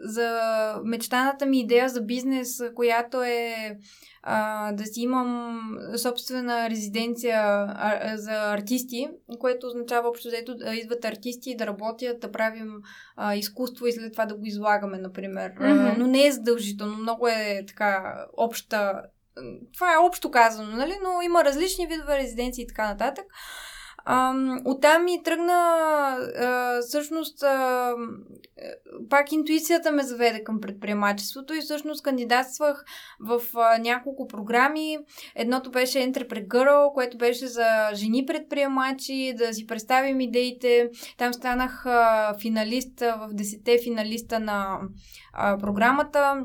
за 0.00 0.40
мечтаната 0.84 1.46
ми 1.46 1.60
идея 1.60 1.88
за 1.88 2.00
бизнес, 2.00 2.62
която 2.74 3.22
е 3.22 3.76
а, 4.22 4.72
да 4.72 4.84
си 4.84 5.00
имам 5.00 5.60
собствена 5.96 6.70
резиденция 6.70 7.40
а, 7.42 8.16
за 8.16 8.32
артисти, 8.32 9.08
което 9.38 9.66
означава 9.66 10.08
общо 10.08 10.28
взето 10.28 10.54
да 10.54 10.74
идват 10.74 11.04
артисти 11.04 11.56
да 11.56 11.66
работят, 11.66 12.20
да 12.20 12.32
правим 12.32 12.72
а, 13.16 13.34
изкуство 13.34 13.86
и 13.86 13.92
след 13.92 14.12
това 14.12 14.26
да 14.26 14.34
го 14.34 14.46
излагаме, 14.46 14.98
например. 14.98 15.50
Mm-hmm. 15.50 15.94
А, 15.94 15.98
но 15.98 16.06
не 16.06 16.26
е 16.26 16.32
задължително, 16.32 16.96
много 16.96 17.28
е 17.28 17.64
така 17.66 18.24
обща 18.36 19.02
това 19.74 19.94
е 19.94 20.06
общо 20.06 20.30
казано, 20.30 20.76
нали? 20.76 20.98
но 21.02 21.22
има 21.22 21.44
различни 21.44 21.86
видове 21.86 22.18
резиденции 22.18 22.64
и 22.64 22.66
така 22.66 22.88
нататък. 22.88 23.24
А, 24.04 24.34
оттам 24.64 25.04
ми 25.04 25.22
тръгна 25.22 25.52
а, 25.52 26.80
всъщност 26.80 27.42
а, 27.42 27.92
пак 29.10 29.32
интуицията 29.32 29.92
ме 29.92 30.02
заведе 30.02 30.44
към 30.44 30.60
предприемачеството 30.60 31.54
и 31.54 31.60
всъщност 31.60 32.02
кандидатствах 32.02 32.84
в 33.20 33.40
а, 33.56 33.78
няколко 33.78 34.28
програми. 34.28 34.98
Едното 35.34 35.70
беше 35.70 35.98
Entrepreneur 35.98 36.46
Girl, 36.46 36.92
което 36.92 37.18
беше 37.18 37.46
за 37.46 37.90
жени 37.94 38.26
предприемачи, 38.26 39.34
да 39.38 39.54
си 39.54 39.66
представим 39.66 40.20
идеите. 40.20 40.90
Там 41.18 41.32
станах 41.32 41.86
а, 41.86 42.34
финалист 42.40 43.00
в 43.00 43.28
10 43.32 43.84
финалиста 43.84 44.40
на 44.40 44.78
а, 45.32 45.58
програмата. 45.58 46.44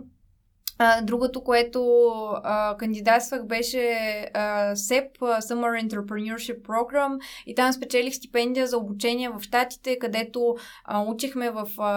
Другото, 1.01 1.43
което 1.43 1.81
а, 2.43 2.77
кандидатствах 2.77 3.45
беше 3.45 3.91
а, 4.33 4.75
SEP, 4.75 5.17
Summer 5.19 5.87
Entrepreneurship 5.87 6.61
Program 6.61 7.19
и 7.45 7.55
там 7.55 7.73
спечелих 7.73 8.15
стипендия 8.15 8.67
за 8.67 8.77
обучение 8.77 9.29
в 9.29 9.41
Штатите, 9.41 9.99
където 9.99 10.55
а, 10.85 11.03
учихме 11.03 11.49
в, 11.49 11.67
а, 11.77 11.91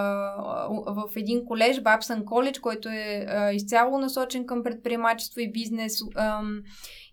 в 0.86 1.04
един 1.16 1.44
колеж, 1.44 1.76
Babson 1.76 2.24
College, 2.24 2.60
който 2.60 2.88
е 2.88 3.26
а, 3.28 3.52
изцяло 3.52 3.98
насочен 3.98 4.46
към 4.46 4.62
предприемачество 4.62 5.40
и 5.40 5.52
бизнес. 5.52 5.98
А, 6.16 6.42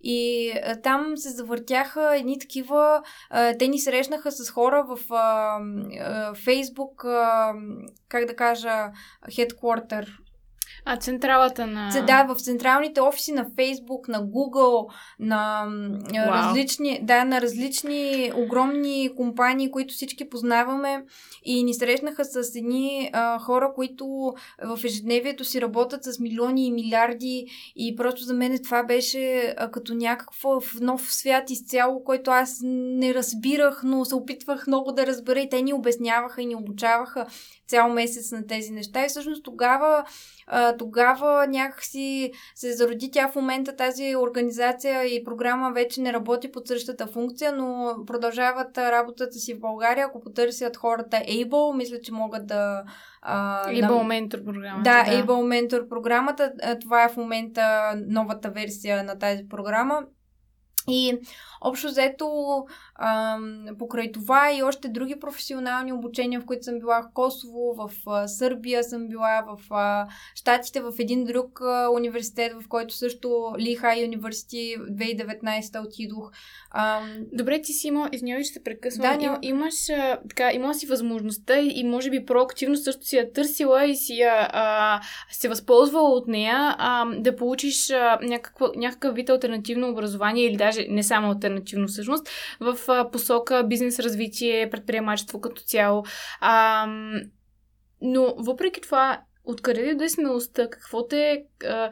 и 0.01 0.51
а, 0.63 0.81
там 0.81 1.17
се 1.17 1.29
завъртяха 1.29 2.15
едни 2.15 2.39
такива, 2.39 3.01
а, 3.29 3.53
те 3.57 3.67
ни 3.67 3.79
срещнаха 3.79 4.31
с 4.31 4.49
хора 4.49 4.85
в 4.87 5.13
а, 5.13 5.15
а, 5.15 6.33
Facebook, 6.33 7.05
а, 7.05 7.53
как 8.09 8.25
да 8.25 8.35
кажа, 8.35 8.91
headquarter, 9.31 10.07
а 10.89 10.97
централата 10.97 11.67
на... 11.67 11.89
Да, 12.07 12.23
в 12.23 12.41
централните 12.41 13.01
офиси 13.01 13.31
на 13.31 13.45
Facebook, 13.45 14.09
на 14.09 14.23
Google, 14.23 14.93
на 15.19 15.65
wow. 15.67 16.31
различни, 16.31 16.99
да, 17.03 17.23
на 17.23 17.41
различни 17.41 18.31
огромни 18.35 19.09
компании, 19.15 19.71
които 19.71 19.93
всички 19.93 20.29
познаваме. 20.29 21.03
И 21.43 21.63
ни 21.63 21.73
срещнаха 21.73 22.25
с 22.25 22.55
едни 22.55 23.09
а, 23.13 23.39
хора, 23.39 23.71
които 23.75 24.33
в 24.63 24.79
ежедневието 24.85 25.45
си 25.45 25.61
работят 25.61 26.03
с 26.03 26.19
милиони 26.19 26.67
и 26.67 26.71
милиарди. 26.71 27.47
И 27.75 27.95
просто 27.95 28.23
за 28.23 28.33
мен 28.33 28.59
това 28.63 28.83
беше 28.83 29.53
а, 29.57 29.71
като 29.71 29.93
някакъв 29.93 30.79
нов 30.81 31.13
свят 31.13 31.49
изцяло, 31.49 32.03
който 32.03 32.31
аз 32.31 32.59
не 32.63 33.13
разбирах, 33.13 33.81
но 33.83 34.05
се 34.05 34.15
опитвах 34.15 34.67
много 34.67 34.91
да 34.91 35.07
разбера. 35.07 35.39
И 35.39 35.49
те 35.49 35.61
ни 35.61 35.73
обясняваха 35.73 36.41
и 36.41 36.45
ни 36.45 36.55
обучаваха 36.55 37.25
цял 37.67 37.89
месец 37.89 38.31
на 38.31 38.47
тези 38.47 38.71
неща 38.71 39.05
и 39.05 39.07
всъщност 39.07 39.43
тогава 39.43 40.03
а, 40.47 40.77
тогава 40.77 41.47
някакси 41.47 42.31
се 42.55 42.73
зароди 42.73 43.11
тя 43.11 43.27
в 43.27 43.35
момента 43.35 43.75
тази 43.75 44.15
организация 44.15 45.03
и 45.03 45.23
програма 45.23 45.71
вече 45.71 46.01
не 46.01 46.13
работи 46.13 46.51
под 46.51 46.67
същата 46.67 47.07
функция, 47.07 47.51
но 47.51 47.95
продължават 48.07 48.77
работата 48.77 49.33
си 49.33 49.53
в 49.53 49.59
България. 49.59 50.05
Ако 50.05 50.21
потърсят 50.21 50.77
хората 50.77 51.17
Able, 51.17 51.77
мисля, 51.77 52.01
че 52.01 52.11
могат 52.11 52.47
да 52.47 52.83
Uh, 53.27 53.83
Able 53.83 53.87
Mentor 53.87 54.43
програмата. 54.45 54.83
Да, 54.83 55.03
да, 55.03 55.23
Able 55.23 55.67
Mentor 55.67 55.87
програмата. 55.87 56.51
Това 56.81 57.03
е 57.03 57.09
в 57.09 57.17
момента 57.17 57.93
новата 58.07 58.49
версия 58.49 59.03
на 59.03 59.19
тази 59.19 59.47
програма. 59.49 60.03
И 60.87 61.19
общо 61.67 61.87
взето, 61.87 62.65
ам, 62.95 63.65
покрай 63.79 64.11
това 64.11 64.53
и 64.53 64.63
още 64.63 64.87
други 64.87 65.19
професионални 65.19 65.93
обучения, 65.93 66.41
в 66.41 66.45
които 66.45 66.63
съм 66.63 66.79
била 66.79 67.01
в 67.01 67.13
Косово, 67.13 67.75
в 67.75 67.91
а, 68.07 68.27
Сърбия 68.27 68.83
съм 68.83 69.07
била, 69.07 69.43
в 69.47 69.73
а, 69.73 70.07
Штатите, 70.35 70.81
в 70.81 70.93
един 70.99 71.23
друг 71.23 71.61
а, 71.61 71.89
университет, 71.89 72.53
в 72.53 72.67
който 72.67 72.93
също 72.93 73.55
Лихай 73.59 74.05
университет 74.05 74.37
2019 74.47 75.85
отидох. 75.85 76.31
Ам... 76.71 77.25
Добре, 77.33 77.61
ти 77.61 77.73
си 77.73 77.87
има, 77.87 78.09
извинявай, 78.11 78.43
че 78.43 78.49
се 78.49 78.63
прекъсвам. 78.63 79.17
Да, 79.17 79.25
Им, 79.25 79.31
имаш, 79.41 79.89
а, 79.89 80.19
така, 80.29 80.51
има 80.53 80.73
си 80.73 80.87
възможността 80.87 81.59
и, 81.59 81.71
и 81.75 81.83
може 81.83 82.09
би 82.09 82.25
проактивно 82.25 82.75
също 82.75 83.05
си 83.05 83.17
я 83.17 83.33
търсила 83.33 83.85
и 83.85 83.95
си 83.95 84.13
я 84.13 84.49
а, 84.53 85.01
се 85.31 85.49
възползвала 85.49 86.09
от 86.09 86.27
нея 86.27 86.75
а, 86.77 87.05
да 87.05 87.35
получиш 87.35 87.89
а, 87.89 88.19
някаква, 88.21 88.69
някакъв 88.75 89.15
вид 89.15 89.29
альтернативно 89.29 89.89
образование 89.89 90.45
или 90.45 90.57
даже 90.57 90.85
не 90.89 91.03
само 91.03 91.31
альтернативно 91.31 91.56
всъщност, 91.87 92.29
в 92.59 92.77
посока 93.11 93.63
бизнес 93.67 93.99
развитие, 93.99 94.69
предприемачество 94.69 95.41
като 95.41 95.61
цяло. 95.61 96.03
А, 96.39 96.87
но 98.01 98.35
въпреки 98.37 98.81
това, 98.81 99.21
откъде 99.43 99.83
дойде 99.83 100.09
смелостта? 100.09 100.69
Какво 100.69 101.07
те... 101.07 101.43
А, 101.65 101.89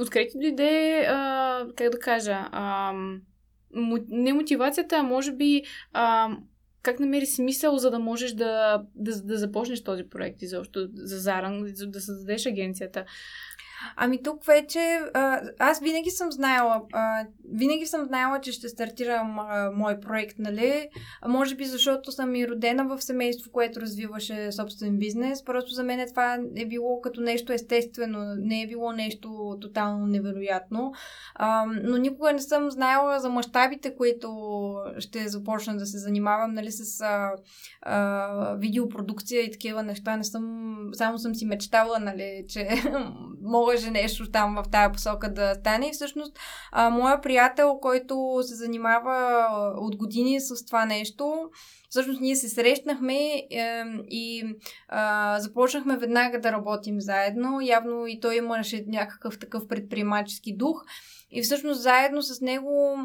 откъде 0.00 0.28
ти 0.28 0.38
дойде, 0.38 1.04
как 1.76 1.90
да 1.90 1.98
кажа, 1.98 2.48
а, 2.52 2.92
не 4.08 4.32
мотивацията, 4.32 4.96
а 4.96 5.02
може 5.02 5.32
би 5.32 5.62
а, 5.92 6.36
как 6.82 7.00
намери 7.00 7.26
смисъл, 7.26 7.78
за 7.78 7.90
да 7.90 7.98
можеш 7.98 8.32
да, 8.32 8.82
да, 8.94 9.22
да 9.22 9.38
започнеш 9.38 9.82
този 9.82 10.04
проект 10.04 10.42
изобщо 10.42 10.88
за 10.94 11.18
Заран, 11.18 11.62
за 11.66 11.86
да 11.86 12.00
създадеш 12.00 12.46
агенцията? 12.46 13.04
Ами 13.96 14.22
тук 14.22 14.44
вече 14.44 15.00
аз 15.58 15.80
винаги 15.80 16.10
съм 16.10 16.32
знаела, 16.32 16.82
винаги 17.52 17.86
съм 17.86 18.04
знаела, 18.04 18.40
че 18.40 18.52
ще 18.52 18.68
стартирам 18.68 19.38
мой 19.74 20.00
проект, 20.00 20.38
нали? 20.38 20.88
Може 21.28 21.54
би 21.54 21.64
защото 21.64 22.12
съм 22.12 22.34
и 22.34 22.48
родена 22.48 22.84
в 22.84 23.02
семейство, 23.02 23.50
което 23.52 23.80
развиваше 23.80 24.52
собствен 24.52 24.98
бизнес. 24.98 25.44
Просто 25.44 25.70
за 25.70 25.82
мен 25.82 26.08
това 26.08 26.38
е 26.56 26.66
било 26.66 27.00
като 27.00 27.20
нещо 27.20 27.52
естествено, 27.52 28.34
не 28.38 28.62
е 28.62 28.66
било 28.66 28.92
нещо 28.92 29.58
тотално 29.60 30.06
невероятно. 30.06 30.92
Но 31.82 31.96
никога 31.96 32.32
не 32.32 32.40
съм 32.40 32.70
знаела 32.70 33.20
за 33.20 33.28
мащабите, 33.28 33.96
които 33.96 34.28
ще 34.98 35.28
започна 35.28 35.76
да 35.76 35.86
се 35.86 35.98
занимавам, 35.98 36.54
нали, 36.54 36.72
с 36.72 37.00
а, 37.00 37.30
а, 37.82 38.54
видеопродукция 38.54 39.42
и 39.42 39.50
такива 39.50 39.82
неща. 39.82 40.16
Не 40.16 40.24
съм, 40.24 40.76
само 40.92 41.18
съм 41.18 41.34
си 41.34 41.46
мечтала, 41.46 41.98
нали, 41.98 42.44
че 42.48 42.68
може 43.66 43.90
нещо 43.90 44.30
там 44.30 44.54
в 44.54 44.70
тази 44.70 44.92
посока 44.92 45.32
да 45.32 45.54
стане. 45.54 45.88
И 45.88 45.92
всъщност, 45.92 46.38
а, 46.72 46.90
моя 46.90 47.20
приятел, 47.20 47.78
който 47.82 48.38
се 48.42 48.54
занимава 48.54 49.46
от 49.76 49.96
години 49.96 50.40
с 50.40 50.64
това 50.66 50.84
нещо, 50.84 51.50
всъщност 51.90 52.20
ние 52.20 52.36
се 52.36 52.48
срещнахме 52.48 53.14
е, 53.14 53.84
и 54.08 54.40
е, 54.40 54.54
започнахме 55.38 55.96
веднага 55.96 56.40
да 56.40 56.52
работим 56.52 57.00
заедно. 57.00 57.60
Явно 57.60 58.06
и 58.06 58.20
той 58.20 58.36
имаше 58.36 58.84
някакъв 58.86 59.38
такъв 59.38 59.68
предприемачески 59.68 60.56
дух. 60.56 60.84
И 61.30 61.42
всъщност 61.42 61.82
заедно 61.82 62.22
с 62.22 62.40
него 62.40 62.98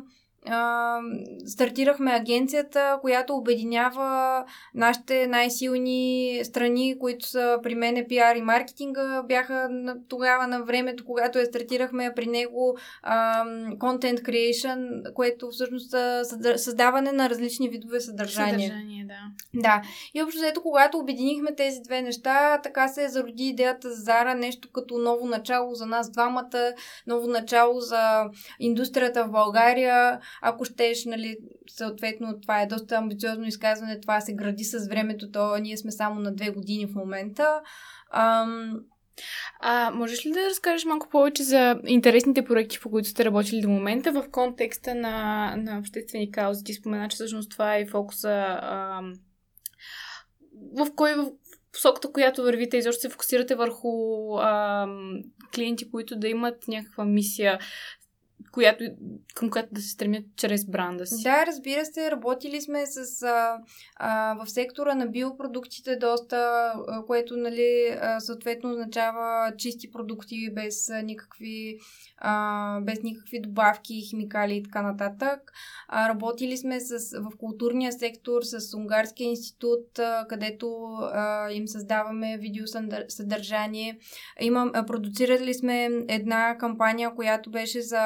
а, 0.50 1.00
стартирахме 1.46 2.12
агенцията, 2.12 2.98
която 3.02 3.36
обединява 3.36 4.46
нашите 4.76 5.28
най-силни 5.28 6.40
страни, 6.44 7.00
които 7.00 7.28
са 7.28 7.60
при 7.64 7.76
мен 7.76 8.06
пиар 8.10 8.36
и 8.36 8.42
маркетинга. 8.42 9.24
Бяха 9.28 9.70
тогава 10.10 10.48
на 10.48 10.64
времето, 10.64 11.06
когато 11.06 11.40
я 11.40 11.46
стартирахме 11.46 12.14
при 12.16 12.26
него 12.26 12.78
а, 13.04 13.46
content 13.78 14.22
creation, 14.22 15.04
което 15.14 15.50
всъщност 15.52 15.96
създаване 16.56 17.12
на 17.12 17.30
различни 17.30 17.70
видове 17.70 18.00
съдържание. 18.00 18.68
Съдържание, 18.68 19.06
да. 19.06 19.62
Да. 19.62 19.82
И 20.14 20.24
общо 20.24 20.38
взето, 20.38 20.62
когато 20.62 20.98
обединихме 20.98 21.56
тези 21.56 21.82
две 21.82 22.02
неща, 22.02 22.60
така 22.64 22.88
се 22.88 23.10
зароди 23.10 23.44
идеята 23.44 23.90
за 23.94 24.02
Зара, 24.02 24.36
нещо 24.36 24.70
като 24.72 24.98
ново 24.98 25.28
начало 25.28 25.76
за 25.76 25.86
нас 25.86 26.12
двамата, 26.12 26.74
ново 27.08 27.28
начало 27.28 27.80
за 27.80 28.24
индустрията 28.60 29.24
в 29.24 29.32
България 29.32 30.20
ако 30.42 30.66
щеш, 30.66 31.06
нали, 31.06 31.38
съответно, 31.70 32.42
това 32.42 32.62
е 32.62 32.68
доста 32.68 32.96
амбициозно 32.96 33.48
изказване, 33.48 34.00
това 34.00 34.22
се 34.22 34.34
гради 34.34 34.64
с 34.64 34.88
времето, 34.88 35.32
то 35.32 35.58
ние 35.58 35.78
сме 35.78 35.92
само 35.92 36.20
на 36.20 36.36
две 36.36 36.50
години 36.50 36.86
в 36.86 36.96
момента. 36.96 37.62
Ам... 38.12 38.80
А, 39.60 39.92
можеш 39.92 40.26
ли 40.26 40.32
да 40.32 40.50
разкажеш 40.50 40.86
малко 40.86 41.10
повече 41.10 41.44
за 41.44 41.80
интересните 41.88 42.46
проекти, 42.46 42.80
по 42.80 42.90
които 42.90 43.10
сте 43.10 43.26
работили 43.26 43.62
до 43.62 43.70
момента 43.70 44.12
в 44.12 44.30
контекста 44.32 44.96
на, 44.96 45.56
на 45.58 45.80
обществени 45.80 46.32
каузи? 46.32 46.64
Ти 46.64 46.74
спомена, 46.74 47.10
че 47.10 47.16
всъщност 47.16 47.52
това 47.52 47.76
е 47.76 47.86
фокуса. 47.86 48.60
Ам... 48.62 49.14
В 50.78 50.88
кой 50.96 51.14
в 51.14 51.32
посоката, 51.74 52.12
която 52.12 52.44
вървите, 52.44 52.78
изобщо 52.78 53.02
се 53.02 53.10
фокусирате 53.10 53.56
върху 53.56 53.90
ам, 54.40 55.22
клиенти, 55.56 55.92
които 55.92 56.16
да 56.16 56.28
имат 56.28 56.68
някаква 56.68 57.06
мисия, 57.06 57.60
която, 58.52 58.84
към 59.36 59.50
която 59.50 59.70
да 59.72 59.82
се 59.82 59.90
стремят 59.90 60.24
чрез 60.36 60.66
бранда 60.66 61.06
си. 61.06 61.24
Да, 61.24 61.46
разбира 61.46 61.86
се, 61.86 62.12
работили 62.12 62.62
сме 62.62 62.86
с, 62.86 63.24
а, 63.24 63.58
а, 63.96 64.36
в 64.46 64.50
сектора 64.50 64.96
на 64.96 65.08
биопродуктите 65.08 65.96
доста, 65.96 66.36
а, 66.88 67.06
което 67.06 67.38
нали, 67.38 67.98
а, 68.02 68.20
съответно 68.20 68.72
означава 68.72 69.54
чисти 69.58 69.92
продукти 69.92 70.50
без 70.54 70.90
а, 70.90 71.02
никакви 71.02 71.80
а, 72.18 72.80
без 72.82 73.04
никакви 73.04 73.42
добавки, 73.42 74.02
химикали 74.10 74.56
и 74.56 74.64
така 74.64 74.82
нататък. 74.82 75.52
А, 75.88 76.10
работили 76.10 76.58
сме 76.58 76.80
с, 76.80 77.20
в 77.20 77.38
културния 77.38 77.92
сектор 77.92 78.42
с 78.44 78.78
Унгарския 78.78 79.30
институт, 79.30 80.00
а, 80.00 80.26
където 80.30 80.68
а, 81.02 81.52
им 81.52 81.68
създаваме 81.68 82.38
видеосъдържание. 82.38 83.98
Имам, 84.40 84.72
а, 84.74 84.86
продуцирали 84.86 85.54
сме 85.54 85.90
една 86.08 86.58
кампания, 86.58 87.16
която 87.16 87.52
беше 87.52 87.82
за 87.82 88.02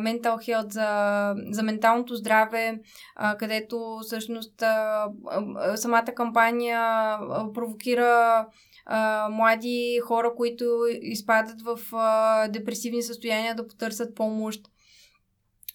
ментал 0.00 0.38
хелт, 0.42 0.72
за, 0.72 1.34
за 1.50 1.62
менталното 1.62 2.16
здраве, 2.16 2.80
а, 3.16 3.36
където 3.36 3.98
всъщност 4.02 4.62
а, 4.62 5.08
а, 5.30 5.76
самата 5.76 6.14
кампания 6.16 6.80
а, 6.80 7.52
провокира 7.54 8.46
а, 8.86 9.28
млади 9.28 10.00
хора, 10.04 10.32
които 10.36 10.64
изпадат 11.02 11.62
в 11.62 11.78
а, 11.92 12.48
депресивни 12.48 13.02
състояния 13.02 13.54
да 13.54 13.66
потърсят 13.66 14.14
помощ. 14.14 14.60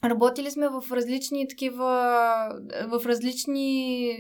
Работили 0.04 0.52
сме 0.52 0.68
в 0.68 0.84
различни 0.92 1.48
такива, 1.48 1.86
в 2.88 3.06
различни 3.06 4.14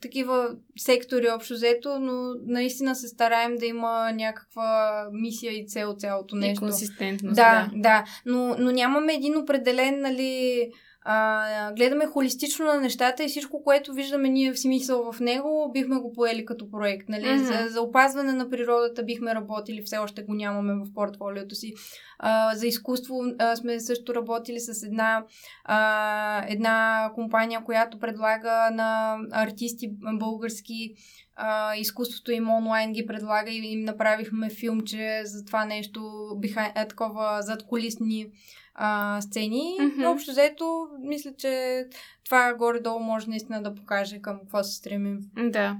такива 0.00 0.48
сектори 0.78 1.28
общо 1.28 1.54
взето, 1.54 1.98
но 2.00 2.34
наистина 2.46 2.94
се 2.94 3.08
стараем 3.08 3.56
да 3.56 3.66
има 3.66 4.12
някаква 4.12 5.04
мисия 5.12 5.52
и 5.52 5.66
цел 5.66 5.94
цялото 5.98 6.36
нещо. 6.36 6.64
И 6.64 6.68
консистентност. 6.68 7.36
Да, 7.36 7.70
да. 7.72 7.80
да. 7.80 8.04
Но, 8.26 8.56
но 8.58 8.70
нямаме 8.70 9.14
един 9.14 9.36
определен, 9.36 10.00
нали, 10.00 10.66
а, 11.02 11.72
гледаме 11.72 12.06
холистично 12.06 12.64
на 12.64 12.80
нещата 12.80 13.24
и 13.24 13.28
всичко, 13.28 13.64
което 13.64 13.92
виждаме 13.92 14.28
ние 14.28 14.52
в 14.52 14.60
смисъл 14.60 15.12
в 15.12 15.20
него, 15.20 15.70
бихме 15.72 15.96
го 15.96 16.12
поели 16.12 16.44
като 16.44 16.70
проект. 16.70 17.08
Нали? 17.08 17.24
Mm-hmm. 17.24 17.62
За, 17.62 17.68
за 17.68 17.80
опазване 17.80 18.32
на 18.32 18.50
природата 18.50 19.02
бихме 19.02 19.34
работили, 19.34 19.82
все 19.82 19.98
още 19.98 20.22
го 20.22 20.34
нямаме 20.34 20.74
в 20.74 20.94
портфолиото 20.94 21.54
си. 21.54 21.74
А, 22.18 22.54
за 22.54 22.66
изкуство 22.66 23.14
а, 23.38 23.56
сме 23.56 23.80
също 23.80 24.14
работили 24.14 24.60
с 24.60 24.82
една, 24.82 25.24
а, 25.64 26.44
една 26.48 27.10
компания, 27.14 27.64
която 27.64 27.98
предлага 27.98 28.70
на 28.72 29.18
артисти 29.32 29.90
български 30.18 30.94
а, 31.42 31.76
изкуството 31.76 32.32
им 32.32 32.50
онлайн 32.50 32.92
ги 32.92 33.06
предлага 33.06 33.50
и 33.50 33.72
им 33.72 33.80
направихме 33.80 34.50
филмче 34.50 35.22
за 35.24 35.44
това 35.44 35.64
нещо, 35.64 36.32
биха, 36.36 36.72
е, 36.76 36.88
такова 36.88 37.42
задколисни 37.42 38.26
а, 38.74 39.20
сцени. 39.20 39.76
Mm-hmm. 39.80 39.96
Но 39.96 40.10
общо 40.10 40.30
взето, 40.30 40.88
мисля, 41.00 41.32
че 41.38 41.84
това 42.24 42.54
горе-долу 42.54 43.00
може 43.00 43.30
наистина 43.30 43.62
да 43.62 43.74
покаже 43.74 44.22
към 44.22 44.38
какво 44.40 44.62
се 44.62 44.74
стремим. 44.74 45.18
Да. 45.36 45.76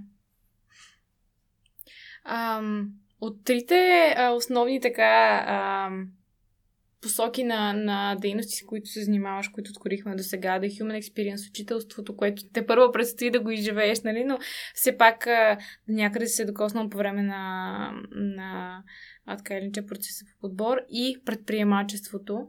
Ам, 2.25 2.89
от 3.21 3.45
трите 3.45 4.15
а, 4.17 4.31
основни 4.31 4.81
така 4.81 5.45
ам, 5.49 6.07
посоки 7.01 7.45
на, 7.45 7.73
на 7.73 8.17
дейности, 8.21 8.57
с 8.57 8.67
които 8.67 8.89
се 8.89 9.05
занимаваш, 9.05 9.49
които 9.49 9.71
откорихме 9.71 10.17
до 10.17 10.23
сега, 10.23 10.59
да 10.59 10.67
Human 10.67 11.01
Experience, 11.01 11.51
учителството, 11.51 12.17
което 12.17 12.43
те 12.53 12.67
първо 12.67 12.93
предстои 12.93 13.31
да 13.31 13.41
го 13.41 13.51
изживееш, 13.51 14.01
нали, 14.01 14.25
но 14.25 14.39
все 14.75 14.97
пак 14.99 15.27
а, 15.27 15.59
някъде 15.89 16.27
се 16.27 16.45
докоснал 16.45 16.89
по 16.89 16.99
време 16.99 17.23
на, 17.23 17.93
на 18.11 18.83
а, 19.27 19.37
така 19.37 19.55
или 19.55 19.87
процеса 19.87 20.25
по 20.25 20.41
подбор 20.41 20.79
и 20.91 21.17
предприемачеството. 21.25 22.49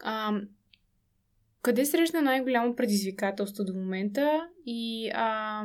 А, 0.00 0.40
къде 1.62 1.84
срещна 1.84 2.22
най-голямо 2.22 2.76
предизвикателство 2.76 3.64
до 3.64 3.74
момента 3.74 4.48
и 4.66 5.10
а, 5.14 5.62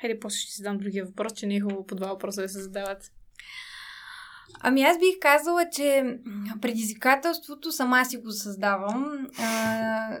хайде 0.00 0.20
после 0.20 0.36
ще 0.38 0.50
си 0.50 0.56
задам 0.56 0.78
другия 0.78 1.04
въпрос, 1.04 1.32
че 1.32 1.46
не 1.46 1.56
е 1.56 1.60
хубаво 1.60 1.86
по 1.86 1.94
два 1.94 2.08
въпроса 2.08 2.42
да 2.42 2.48
се 2.48 2.62
задават. 2.62 3.12
Ами 4.60 4.82
аз 4.82 4.98
бих 4.98 5.14
казала, 5.20 5.64
че 5.72 6.18
предизвикателството 6.60 7.72
сама 7.72 8.04
си 8.04 8.16
го 8.16 8.30
създавам. 8.30 9.28
А, 9.38 10.18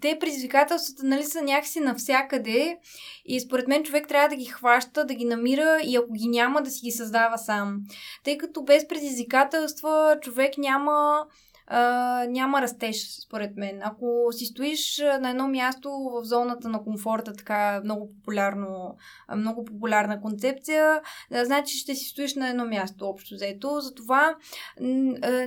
те 0.00 0.18
предизвикателствата 0.20 1.06
нали, 1.06 1.24
са 1.24 1.42
някакси 1.42 1.80
навсякъде 1.80 2.78
и 3.24 3.40
според 3.40 3.68
мен 3.68 3.84
човек 3.84 4.08
трябва 4.08 4.28
да 4.28 4.36
ги 4.36 4.44
хваща, 4.44 5.04
да 5.04 5.14
ги 5.14 5.24
намира 5.24 5.80
и 5.84 5.96
ако 5.96 6.12
ги 6.12 6.28
няма, 6.28 6.62
да 6.62 6.70
си 6.70 6.80
ги 6.84 6.90
създава 6.90 7.38
сам. 7.38 7.80
Тъй 8.24 8.38
като 8.38 8.62
без 8.62 8.88
предизвикателства 8.88 10.18
човек 10.22 10.58
няма 10.58 11.24
а, 11.72 12.24
няма 12.28 12.62
растеж, 12.62 13.20
според 13.24 13.56
мен. 13.56 13.80
Ако 13.82 14.28
си 14.30 14.44
стоиш 14.44 15.02
на 15.20 15.30
едно 15.30 15.48
място 15.48 15.90
в 15.90 16.24
зоната 16.24 16.68
на 16.68 16.82
комфорта, 16.82 17.32
така 17.32 17.80
много 17.84 18.08
популярно, 18.08 18.96
много 19.36 19.64
популярна 19.64 20.20
концепция, 20.20 21.00
значи 21.30 21.78
ще 21.78 21.94
си 21.94 22.04
стоиш 22.04 22.34
на 22.34 22.48
едно 22.48 22.64
място 22.64 23.08
общо 23.08 23.34
взето. 23.34 23.80
Затова 23.80 24.36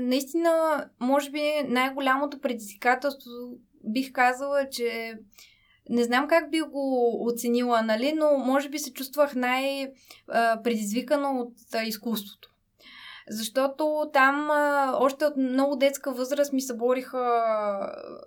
наистина, 0.02 0.86
може 1.00 1.32
би 1.32 1.52
най-голямото 1.68 2.40
предизвикателство 2.40 3.32
бих 3.84 4.12
казала, 4.12 4.70
че 4.72 5.14
не 5.90 6.04
знам 6.04 6.28
как 6.28 6.52
би 6.52 6.62
го 6.62 7.18
оценила, 7.26 7.82
нали, 7.82 8.14
но 8.14 8.38
може 8.38 8.70
би 8.70 8.80
се 8.80 8.94
чувствах 8.94 9.36
най-предизвикано 9.36 11.30
от 11.40 11.54
изкуството. 11.88 12.53
Защото 13.30 14.10
там 14.14 14.52
а, 14.52 14.94
още 15.00 15.26
от 15.26 15.38
много 15.38 15.76
детска 15.76 16.12
възраст 16.12 16.54
ми 16.54 16.62
събориха 16.62 17.24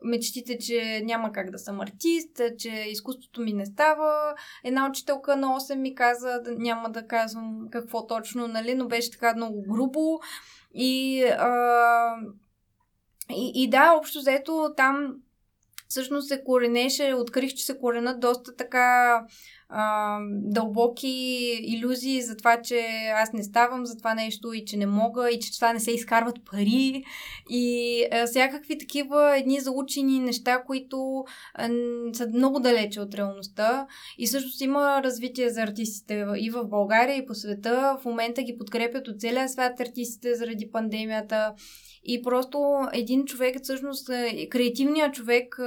мечтите, 0.02 0.58
че 0.58 1.00
няма 1.04 1.32
как 1.32 1.50
да 1.50 1.58
съм 1.58 1.80
артист, 1.80 2.40
че 2.58 2.70
изкуството 2.70 3.40
ми 3.40 3.52
не 3.52 3.66
става. 3.66 4.34
Една 4.64 4.88
учителка 4.88 5.36
на 5.36 5.46
8 5.46 5.74
ми 5.74 5.94
каза, 5.94 6.40
няма 6.58 6.90
да 6.90 7.06
казвам 7.06 7.68
какво 7.70 8.06
точно, 8.06 8.48
нали, 8.48 8.74
но 8.74 8.86
беше 8.86 9.10
така 9.10 9.34
много 9.36 9.62
грубо. 9.68 10.20
И, 10.74 11.24
а, 11.24 12.16
и, 13.30 13.52
и 13.54 13.70
да, 13.70 13.92
общо 13.98 14.18
взето 14.18 14.74
там 14.76 15.14
всъщност 15.88 16.28
се 16.28 16.44
коренеше, 16.44 17.14
открих, 17.14 17.54
че 17.54 17.64
се 17.64 17.78
коренат 17.78 18.20
доста 18.20 18.56
така 18.56 19.20
а, 19.68 20.18
дълбоки 20.30 21.08
иллюзии 21.62 22.22
за 22.22 22.36
това, 22.36 22.62
че 22.62 22.86
аз 23.16 23.32
не 23.32 23.42
ставам 23.42 23.86
за 23.86 23.96
това 23.96 24.14
нещо 24.14 24.52
и 24.52 24.64
че 24.64 24.76
не 24.76 24.86
мога 24.86 25.30
и 25.30 25.40
че 25.40 25.54
това 25.54 25.72
не 25.72 25.80
се 25.80 25.90
изкарват 25.90 26.44
пари. 26.50 27.04
И 27.50 28.04
а, 28.12 28.26
всякакви 28.26 28.78
такива 28.78 29.38
едни 29.38 29.60
заучени 29.60 30.20
неща, 30.20 30.62
които 30.66 31.24
а, 31.54 31.68
са 32.12 32.28
много 32.34 32.60
далече 32.60 33.00
от 33.00 33.14
реалността. 33.14 33.86
И 34.18 34.26
също 34.26 34.64
има 34.64 35.02
развитие 35.02 35.50
за 35.50 35.62
артистите 35.62 36.26
и 36.36 36.50
в 36.50 36.64
България 36.64 37.16
и 37.16 37.26
по 37.26 37.34
света. 37.34 37.96
В 38.00 38.04
момента 38.04 38.42
ги 38.42 38.58
подкрепят 38.58 39.08
от 39.08 39.20
целия 39.20 39.48
свят 39.48 39.80
артистите 39.80 40.34
заради 40.34 40.70
пандемията. 40.70 41.54
И 42.04 42.22
просто 42.22 42.88
един 42.92 43.24
човек, 43.24 43.56
всъщност 43.62 44.06
креативният 44.50 45.14
човек, 45.14 45.60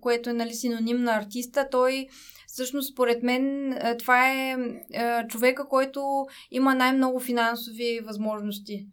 което 0.00 0.30
е 0.30 0.32
нали, 0.32 0.54
синоним 0.54 1.02
на 1.02 1.16
артиста, 1.16 1.68
той 1.70 2.06
Всъщност, 2.52 2.92
според 2.92 3.22
мен, 3.22 3.72
е, 3.72 3.96
това 3.96 4.30
е, 4.30 4.56
е 4.92 5.26
човека, 5.28 5.68
който 5.68 6.26
има 6.50 6.74
най-много 6.74 7.20
финансови 7.20 8.00
възможности. 8.04 8.86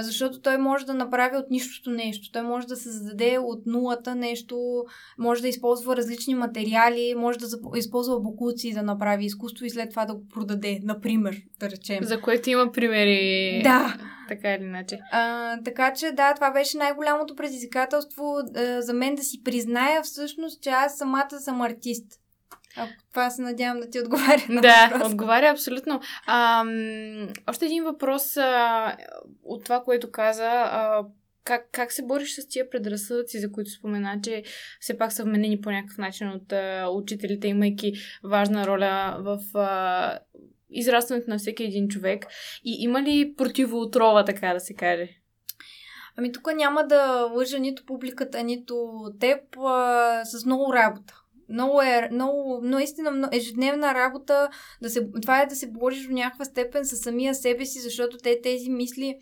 Защото 0.00 0.40
той 0.40 0.58
може 0.58 0.86
да 0.86 0.94
направи 0.94 1.36
от 1.36 1.50
нищото 1.50 1.90
нещо. 1.90 2.32
Той 2.32 2.42
може 2.42 2.66
да 2.66 2.76
създаде 2.76 3.38
от 3.38 3.66
нулата 3.66 4.14
нещо, 4.14 4.84
може 5.18 5.42
да 5.42 5.48
използва 5.48 5.96
различни 5.96 6.34
материали, 6.34 7.14
може 7.16 7.38
да 7.38 7.46
използва 7.76 8.20
бокуци 8.20 8.72
да 8.72 8.82
направи 8.82 9.24
изкуство 9.24 9.64
и 9.64 9.70
след 9.70 9.90
това 9.90 10.04
да 10.04 10.14
го 10.14 10.28
продаде, 10.28 10.80
например, 10.82 11.36
да 11.60 11.70
речем. 11.70 12.04
За 12.04 12.20
което 12.20 12.50
има 12.50 12.72
примери. 12.72 13.60
Да. 13.64 13.96
Така 14.28 14.54
или 14.54 14.64
иначе. 14.64 14.98
А, 15.12 15.56
така 15.64 15.92
че, 15.92 16.12
да, 16.12 16.34
това 16.34 16.50
беше 16.50 16.78
най-голямото 16.78 17.36
предизвикателство 17.36 18.36
а, 18.56 18.82
за 18.82 18.92
мен 18.92 19.14
да 19.14 19.22
си 19.22 19.42
призная 19.44 20.02
всъщност, 20.02 20.62
че 20.62 20.70
аз 20.70 20.96
самата 20.96 21.40
съм 21.40 21.60
артист. 21.60 22.20
Ако 22.76 22.92
това 23.10 23.30
се 23.30 23.42
надявам 23.42 23.80
да 23.80 23.90
ти 23.90 24.00
отговаря 24.00 24.42
на 24.48 24.60
Да, 24.60 24.88
въпрос. 24.92 25.12
отговаря 25.12 25.50
абсолютно. 25.50 26.00
А, 26.26 26.64
още 27.50 27.66
един 27.66 27.84
въпрос 27.84 28.36
а, 28.36 28.96
от 29.44 29.64
това, 29.64 29.82
което 29.82 30.10
каза. 30.10 30.48
А, 30.48 31.04
как, 31.44 31.68
как 31.72 31.92
се 31.92 32.02
бориш 32.02 32.34
с 32.34 32.48
тия 32.48 32.70
предразсъдъци, 32.70 33.40
за 33.40 33.52
които 33.52 33.70
спомена, 33.70 34.20
че 34.22 34.42
все 34.80 34.98
пак 34.98 35.12
са 35.12 35.24
вменени 35.24 35.60
по 35.60 35.70
някакъв 35.70 35.98
начин 35.98 36.28
от 36.28 36.52
а, 36.52 36.88
учителите, 36.88 37.48
имайки 37.48 37.92
важна 38.24 38.66
роля 38.66 39.16
в 39.18 39.58
а, 39.58 40.18
израстването 40.70 41.30
на 41.30 41.38
всеки 41.38 41.64
един 41.64 41.88
човек? 41.88 42.26
И 42.64 42.76
има 42.82 43.02
ли 43.02 43.34
противоотрова, 43.36 44.24
така 44.24 44.54
да 44.54 44.60
се 44.60 44.74
каже? 44.74 45.08
Ами 46.16 46.32
тук 46.32 46.54
няма 46.54 46.86
да 46.86 47.28
лъжа 47.34 47.58
нито 47.58 47.84
публиката, 47.86 48.42
нито 48.42 48.92
теб 49.20 49.40
а, 49.56 50.24
с 50.24 50.46
много 50.46 50.72
работа. 50.74 51.23
Много 51.48 51.82
е, 51.82 52.08
много, 52.12 52.60
наистина, 52.62 53.28
ежедневна 53.32 53.94
работа, 53.94 54.48
да 54.82 54.90
се, 54.90 55.08
това 55.22 55.42
е 55.42 55.46
да 55.46 55.56
се 55.56 55.70
бориш 55.70 56.06
до 56.06 56.12
някаква 56.12 56.44
степен 56.44 56.84
със 56.84 57.00
самия 57.00 57.34
себе 57.34 57.66
си, 57.66 57.80
защото 57.80 58.16
те 58.16 58.40
тези 58.42 58.70
мисли, 58.70 59.18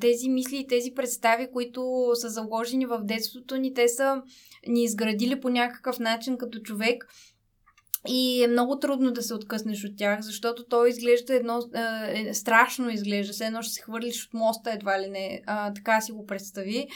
тези 0.00 0.28
мисли 0.28 0.56
и 0.56 0.66
тези 0.66 0.94
представи, 0.94 1.48
които 1.52 2.10
са 2.14 2.28
заложени 2.28 2.86
в 2.86 3.00
детството 3.02 3.56
ни, 3.56 3.74
те 3.74 3.88
са 3.88 4.22
ни 4.66 4.84
изградили 4.84 5.40
по 5.40 5.48
някакъв 5.48 5.98
начин 5.98 6.38
като 6.38 6.58
човек 6.58 7.06
и 8.08 8.42
е 8.44 8.48
много 8.48 8.78
трудно 8.78 9.10
да 9.10 9.22
се 9.22 9.34
откъснеш 9.34 9.84
от 9.84 9.96
тях, 9.96 10.20
защото 10.20 10.64
то 10.64 10.86
изглежда 10.86 11.34
едно, 11.34 11.62
е, 11.74 12.28
е, 12.28 12.34
страшно 12.34 12.90
изглежда, 12.90 13.32
все 13.32 13.46
едно 13.46 13.62
ще 13.62 13.72
се 13.72 13.82
хвърлиш 13.82 14.26
от 14.26 14.34
моста 14.34 14.72
едва 14.72 15.00
ли 15.00 15.08
не, 15.08 15.42
а, 15.46 15.74
така 15.74 16.00
си 16.00 16.12
го 16.12 16.26
представи. 16.26 16.88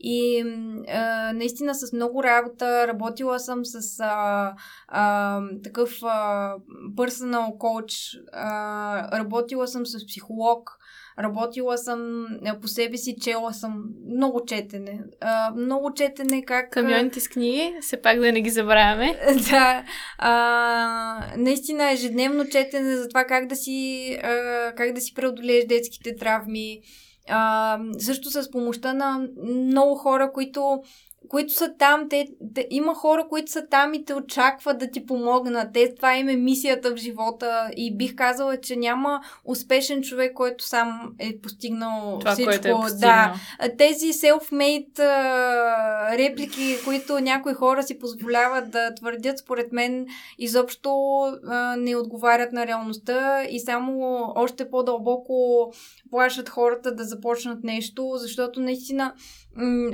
И 0.00 0.44
а, 0.88 1.32
наистина 1.32 1.74
с 1.74 1.92
много 1.92 2.22
работа, 2.22 2.86
работила 2.86 3.40
съм 3.40 3.64
с 3.64 4.00
а, 4.00 4.54
а, 4.88 5.40
такъв 5.64 5.98
а, 6.02 6.54
personal 6.96 7.56
coach, 7.56 8.20
а, 8.32 9.18
работила 9.18 9.68
съм 9.68 9.86
с 9.86 10.06
психолог, 10.06 10.78
Работила 11.18 11.78
съм 11.78 12.26
по 12.62 12.68
себе 12.68 12.96
си, 12.96 13.16
чела 13.20 13.54
съм 13.54 13.84
много 14.16 14.44
четене. 14.44 15.00
А, 15.20 15.50
много 15.56 15.94
четене 15.94 16.44
как... 16.44 16.70
Камионите 16.70 17.20
с 17.20 17.28
книги, 17.28 17.74
все 17.80 18.02
пак 18.02 18.20
да 18.20 18.32
не 18.32 18.40
ги 18.40 18.50
забравяме. 18.50 19.18
да. 19.50 19.84
А, 20.18 21.32
наистина 21.36 21.90
ежедневно 21.90 22.48
четене 22.48 22.96
за 22.96 23.08
това 23.08 23.24
как 23.24 23.46
да 23.46 23.56
си, 23.56 24.12
а, 24.22 24.72
как 24.76 24.92
да 24.92 25.00
си 25.00 25.14
преодолееш 25.14 25.66
детските 25.66 26.16
травми. 26.16 26.80
А, 27.28 27.78
също 27.98 28.30
с 28.30 28.50
помощта 28.50 28.92
на 28.92 29.28
много 29.46 29.94
хора, 29.94 30.32
които 30.32 30.82
които 31.28 31.52
са 31.52 31.74
там, 31.78 32.08
те, 32.08 32.28
те, 32.54 32.66
има 32.70 32.94
хора, 32.94 33.26
които 33.28 33.52
са 33.52 33.66
там 33.70 33.94
и 33.94 34.04
те 34.04 34.14
очакват 34.14 34.78
да 34.78 34.90
ти 34.90 35.06
помогнат. 35.06 35.72
Те, 35.72 35.94
това 35.94 36.16
им 36.16 36.28
е 36.28 36.36
мисията 36.36 36.94
в 36.94 36.96
живота 36.96 37.70
и 37.76 37.96
бих 37.96 38.14
казала, 38.14 38.56
че 38.56 38.76
няма 38.76 39.20
успешен 39.44 40.02
човек, 40.02 40.32
който 40.34 40.64
сам 40.64 41.14
е 41.18 41.40
постигнал 41.40 42.18
това, 42.20 42.32
всичко. 42.32 42.50
Което 42.50 42.68
е 42.68 42.72
постигнал. 42.72 43.34
Да, 43.60 43.76
тези 43.78 44.12
self-made 44.12 44.98
а, 44.98 46.18
реплики, 46.18 46.76
които 46.84 47.20
някои 47.20 47.54
хора 47.54 47.82
си 47.82 47.98
позволяват 47.98 48.70
да 48.70 48.94
твърдят, 48.94 49.38
според 49.38 49.72
мен, 49.72 50.06
изобщо 50.38 51.20
а, 51.46 51.76
не 51.76 51.96
отговарят 51.96 52.52
на 52.52 52.66
реалността 52.66 53.44
и 53.44 53.60
само 53.60 54.24
още 54.36 54.70
по-дълбоко 54.70 55.72
плашат 56.10 56.48
хората 56.48 56.94
да 56.94 57.04
започнат 57.04 57.64
нещо, 57.64 58.12
защото 58.16 58.60
наистина 58.60 59.14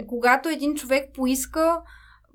когато 0.08 0.48
един 0.48 0.74
човек 0.74 1.10
поиска, 1.14 1.82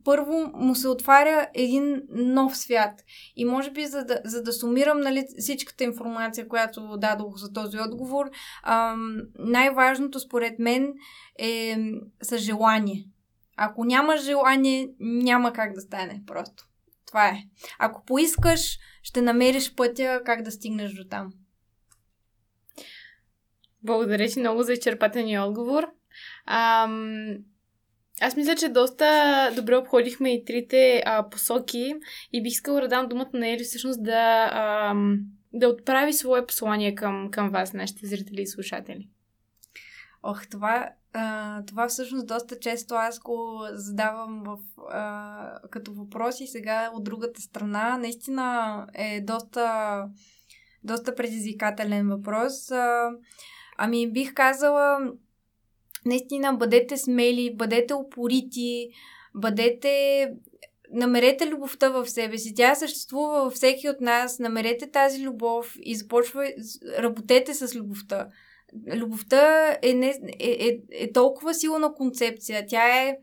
първо 0.07 0.51
му 0.53 0.75
се 0.75 0.87
отваря 0.87 1.47
един 1.53 2.01
нов 2.09 2.57
свят. 2.57 3.03
И 3.35 3.45
може 3.45 3.71
би, 3.71 3.85
за 3.85 4.05
да, 4.05 4.21
за 4.25 4.43
да 4.43 4.53
сумирам 4.53 4.99
нали, 4.99 5.25
всичката 5.37 5.83
информация, 5.83 6.47
която 6.47 6.97
дадох 6.97 7.37
за 7.37 7.53
този 7.53 7.79
отговор, 7.79 8.25
ам, 8.63 9.21
най-важното 9.39 10.19
според 10.19 10.59
мен 10.59 10.93
е 11.39 11.77
са 12.21 12.37
желание. 12.37 13.05
Ако 13.57 13.85
няма 13.85 14.17
желание, 14.17 14.89
няма 14.99 15.53
как 15.53 15.73
да 15.73 15.81
стане 15.81 16.21
просто. 16.27 16.67
Това 17.07 17.27
е. 17.27 17.43
Ако 17.79 18.05
поискаш, 18.05 18.77
ще 19.03 19.21
намериш 19.21 19.75
пътя 19.75 20.21
как 20.25 20.41
да 20.41 20.51
стигнеш 20.51 20.93
до 20.93 21.03
там. 21.03 21.33
Благодаря 23.83 24.27
ти 24.27 24.39
много 24.39 24.63
за 24.63 24.73
изчерпателния 24.73 25.43
отговор. 25.43 25.96
Ам, 26.47 27.37
аз 28.21 28.35
мисля, 28.35 28.55
че 28.55 28.69
доста 28.69 29.51
добре 29.55 29.75
обходихме 29.75 30.33
и 30.33 30.45
трите 30.45 31.03
а, 31.05 31.29
посоки 31.29 31.95
и 32.33 32.43
бих 32.43 32.51
искала 32.51 32.81
да 32.81 32.87
дам 32.87 33.07
думата 33.07 33.29
на 33.33 33.47
Ели 33.47 33.63
всъщност 33.63 34.03
да, 34.03 34.49
ам, 34.53 35.19
да 35.53 35.67
отправи 35.67 36.13
свое 36.13 36.45
послание 36.45 36.95
към, 36.95 37.31
към 37.31 37.49
вас, 37.49 37.73
нашите 37.73 38.07
зрители 38.07 38.41
и 38.41 38.47
слушатели. 38.47 39.09
Ох, 40.23 40.47
това, 40.47 40.89
а, 41.13 41.63
това 41.65 41.87
всъщност 41.87 42.27
доста 42.27 42.59
често 42.59 42.95
аз 42.95 43.19
го 43.19 43.67
задавам 43.71 44.43
в, 44.43 44.57
а, 44.89 45.59
като 45.71 45.93
въпроси 45.93 46.47
сега 46.47 46.91
от 46.93 47.03
другата 47.03 47.41
страна. 47.41 47.97
Наистина 47.97 48.87
е 48.93 49.21
доста, 49.21 50.03
доста 50.83 51.15
предизвикателен 51.15 52.09
въпрос. 52.09 52.71
А, 52.71 53.09
ами 53.77 54.11
бих 54.11 54.33
казала, 54.33 54.99
наистина 56.07 56.53
бъдете 56.53 56.97
смели, 56.97 57.55
бъдете 57.55 57.93
упорити, 57.93 58.89
бъдете 59.35 60.27
намерете 60.91 61.47
любовта 61.47 61.89
в 61.89 62.09
себе 62.09 62.37
си. 62.37 62.53
Тя 62.55 62.75
съществува 62.75 63.43
във 63.43 63.53
всеки 63.53 63.89
от 63.89 64.01
нас. 64.01 64.39
Намерете 64.39 64.91
тази 64.91 65.23
любов 65.23 65.75
и 65.81 65.95
започва, 65.95 66.51
работете 66.99 67.53
с 67.53 67.75
любовта. 67.75 68.27
Любовта 68.95 69.77
е, 69.81 69.93
не, 69.93 70.07
е, 70.39 70.49
е, 70.49 70.79
е 70.91 71.11
толкова 71.11 71.53
силна 71.53 71.93
концепция. 71.93 72.65
Тя 72.67 73.01
е 73.01 73.17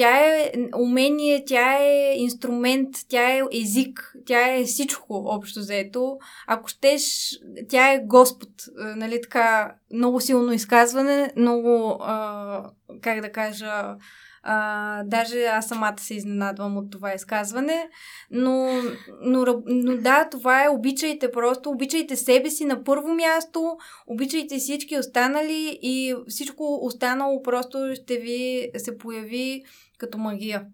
тя 0.00 0.18
е 0.18 0.52
умение, 0.76 1.44
тя 1.44 1.76
е 1.76 2.14
инструмент, 2.16 2.88
тя 3.08 3.30
е 3.30 3.42
език, 3.52 4.14
тя 4.26 4.54
е 4.54 4.64
всичко 4.64 5.22
общо 5.26 5.62
заето. 5.62 6.18
Ако 6.46 6.68
щеш, 6.68 7.30
тя 7.68 7.92
е 7.92 8.04
Господ. 8.04 8.48
Нали 8.96 9.20
така, 9.22 9.74
много 9.94 10.20
силно 10.20 10.52
изказване, 10.52 11.32
много, 11.36 11.98
а, 12.00 12.70
как 13.00 13.20
да 13.20 13.32
кажа, 13.32 13.96
а, 14.42 15.02
даже 15.04 15.44
аз 15.44 15.68
самата 15.68 15.98
се 15.98 16.14
изненадвам 16.14 16.76
от 16.76 16.90
това 16.90 17.14
изказване. 17.14 17.88
Но, 18.30 18.82
но, 19.22 19.62
но 19.66 19.96
да, 19.96 20.28
това 20.30 20.64
е 20.64 20.68
обичайте 20.68 21.30
просто, 21.30 21.70
обичайте 21.70 22.16
себе 22.16 22.50
си 22.50 22.64
на 22.64 22.84
първо 22.84 23.14
място, 23.14 23.76
обичайте 24.06 24.56
всички 24.56 24.98
останали 24.98 25.78
и 25.82 26.14
всичко 26.28 26.78
останало 26.82 27.42
просто 27.42 27.78
ще 27.94 28.16
ви 28.16 28.70
се 28.76 28.98
появи 28.98 29.62
като 29.98 30.18
магия. 30.18 30.66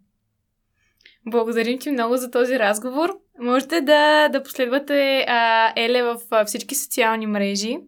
Благодарим 1.26 1.78
ти 1.78 1.90
много 1.90 2.16
за 2.16 2.30
този 2.30 2.58
разговор. 2.58 3.18
Можете 3.40 3.80
да, 3.80 4.28
да 4.28 4.42
последвате 4.42 5.24
а, 5.28 5.72
Еле 5.76 6.02
в 6.02 6.16
а, 6.30 6.44
всички 6.44 6.74
социални 6.74 7.26
мрежи. 7.26 7.78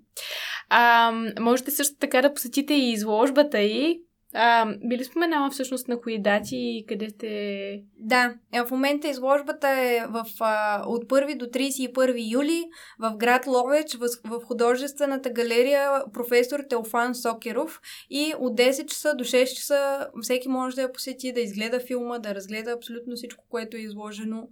А, 0.68 1.12
можете 1.40 1.70
също 1.70 1.96
така 2.00 2.22
да 2.22 2.34
посетите 2.34 2.74
и 2.74 2.92
изложбата 2.92 3.60
и 3.60 4.02
а, 4.34 4.74
би 4.84 5.04
споменала 5.04 5.50
всъщност 5.50 5.88
на 5.88 6.00
кои 6.00 6.22
дати 6.22 6.56
и 6.56 6.84
къде 6.88 7.10
сте? 7.10 7.82
Да, 7.98 8.34
е, 8.52 8.62
в 8.62 8.70
момента 8.70 9.08
изложбата 9.08 9.68
е 9.68 10.06
в, 10.08 10.26
а, 10.40 10.82
от 10.86 11.04
1 11.04 11.36
до 11.36 11.46
31 11.46 12.32
юли 12.32 12.64
в 12.98 13.16
град 13.16 13.46
Ловеч 13.46 13.94
в, 13.94 14.08
в 14.24 14.44
художествената 14.44 15.30
галерия 15.30 15.90
професор 16.12 16.60
Теофан 16.68 17.14
Сокеров 17.14 17.80
и 18.10 18.34
от 18.38 18.58
10 18.58 18.86
часа 18.86 19.14
до 19.14 19.24
6 19.24 19.56
часа 19.56 20.08
всеки 20.22 20.48
може 20.48 20.76
да 20.76 20.82
я 20.82 20.92
посети, 20.92 21.32
да 21.32 21.40
изгледа 21.40 21.80
филма, 21.80 22.18
да 22.18 22.34
разгледа 22.34 22.70
абсолютно 22.70 23.16
всичко, 23.16 23.44
което 23.48 23.76
е 23.76 23.80
изложено 23.80 24.48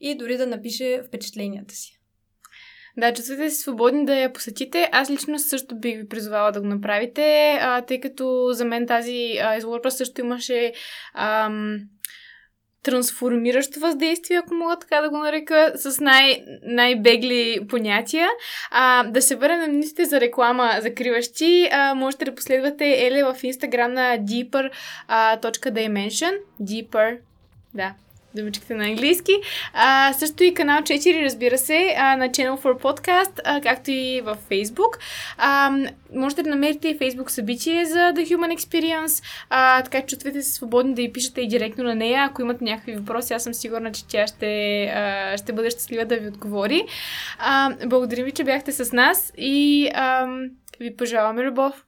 и 0.00 0.14
дори 0.14 0.36
да 0.36 0.46
напише 0.46 1.02
впечатленията 1.06 1.74
си. 1.74 1.97
Да, 2.98 3.14
чувствате 3.14 3.50
се 3.50 3.56
свободни 3.56 4.04
да 4.04 4.16
я 4.16 4.32
посетите. 4.32 4.88
Аз 4.92 5.10
лично 5.10 5.38
също 5.38 5.76
бих 5.76 5.96
ви 5.96 6.08
призовала 6.08 6.52
да 6.52 6.60
го 6.60 6.66
направите, 6.66 7.58
а, 7.60 7.82
тъй 7.82 8.00
като 8.00 8.48
за 8.52 8.64
мен 8.64 8.86
тази 8.86 9.38
а, 9.42 9.56
изложба 9.56 9.90
също 9.90 10.20
имаше 10.20 10.72
ам, 11.14 11.78
трансформиращо 12.82 13.80
въздействие, 13.80 14.36
ако 14.36 14.54
мога 14.54 14.78
така 14.78 15.00
да 15.00 15.10
го 15.10 15.18
нарека, 15.18 15.72
с 15.74 16.00
най- 16.00 16.44
най-бегли 16.62 17.66
понятия. 17.68 18.28
А, 18.70 19.04
да 19.04 19.22
се 19.22 19.36
върнем 19.36 19.60
на 19.60 19.68
минутите 19.68 20.04
за 20.04 20.20
реклама 20.20 20.70
закриващи. 20.80 21.68
А, 21.72 21.94
можете 21.94 22.24
да 22.24 22.34
последвате 22.34 23.06
Еле 23.06 23.24
в 23.24 23.36
инстаграм 23.42 23.92
на 23.92 24.18
deeper.dimension. 24.18 26.32
Deeper, 26.62 27.18
да, 27.74 27.94
думичките 28.34 28.74
на 28.74 28.84
английски. 28.84 29.32
А, 29.72 30.12
също 30.12 30.44
и 30.44 30.54
канал 30.54 30.80
4, 30.80 31.24
разбира 31.24 31.58
се, 31.58 31.94
а, 31.98 32.16
на 32.16 32.28
Channel 32.28 32.60
for 32.60 32.82
Podcast, 32.82 33.40
а, 33.44 33.60
както 33.60 33.90
и 33.90 34.20
в 34.20 34.36
Facebook. 34.50 34.98
А, 35.38 35.70
можете 36.14 36.42
да 36.42 36.50
намерите 36.50 36.88
и 36.88 36.98
Facebook 36.98 37.28
събитие 37.28 37.84
за 37.84 37.98
The 37.98 38.34
Human 38.34 38.56
Experience, 38.56 39.24
а, 39.50 39.82
така 39.82 40.00
че 40.00 40.06
чувствате 40.06 40.42
се 40.42 40.52
свободни 40.52 40.94
да 40.94 41.02
и 41.02 41.12
пишете 41.12 41.40
и 41.40 41.48
директно 41.48 41.84
на 41.84 41.94
нея. 41.94 42.24
Ако 42.24 42.42
имате 42.42 42.64
някакви 42.64 42.92
въпроси, 42.92 43.34
аз 43.34 43.42
съм 43.42 43.54
сигурна, 43.54 43.92
че 43.92 44.06
тя 44.06 44.26
ще, 44.26 44.84
а, 44.84 45.36
ще 45.38 45.52
бъде 45.52 45.70
щастлива 45.70 46.04
да 46.04 46.16
ви 46.16 46.28
отговори. 46.28 46.84
А, 47.38 47.70
благодарим 47.86 48.24
ви, 48.24 48.32
че 48.32 48.44
бяхте 48.44 48.72
с 48.72 48.92
нас 48.92 49.32
и 49.38 49.90
а, 49.94 50.26
ви 50.80 50.96
пожелаваме 50.96 51.42
любов. 51.42 51.87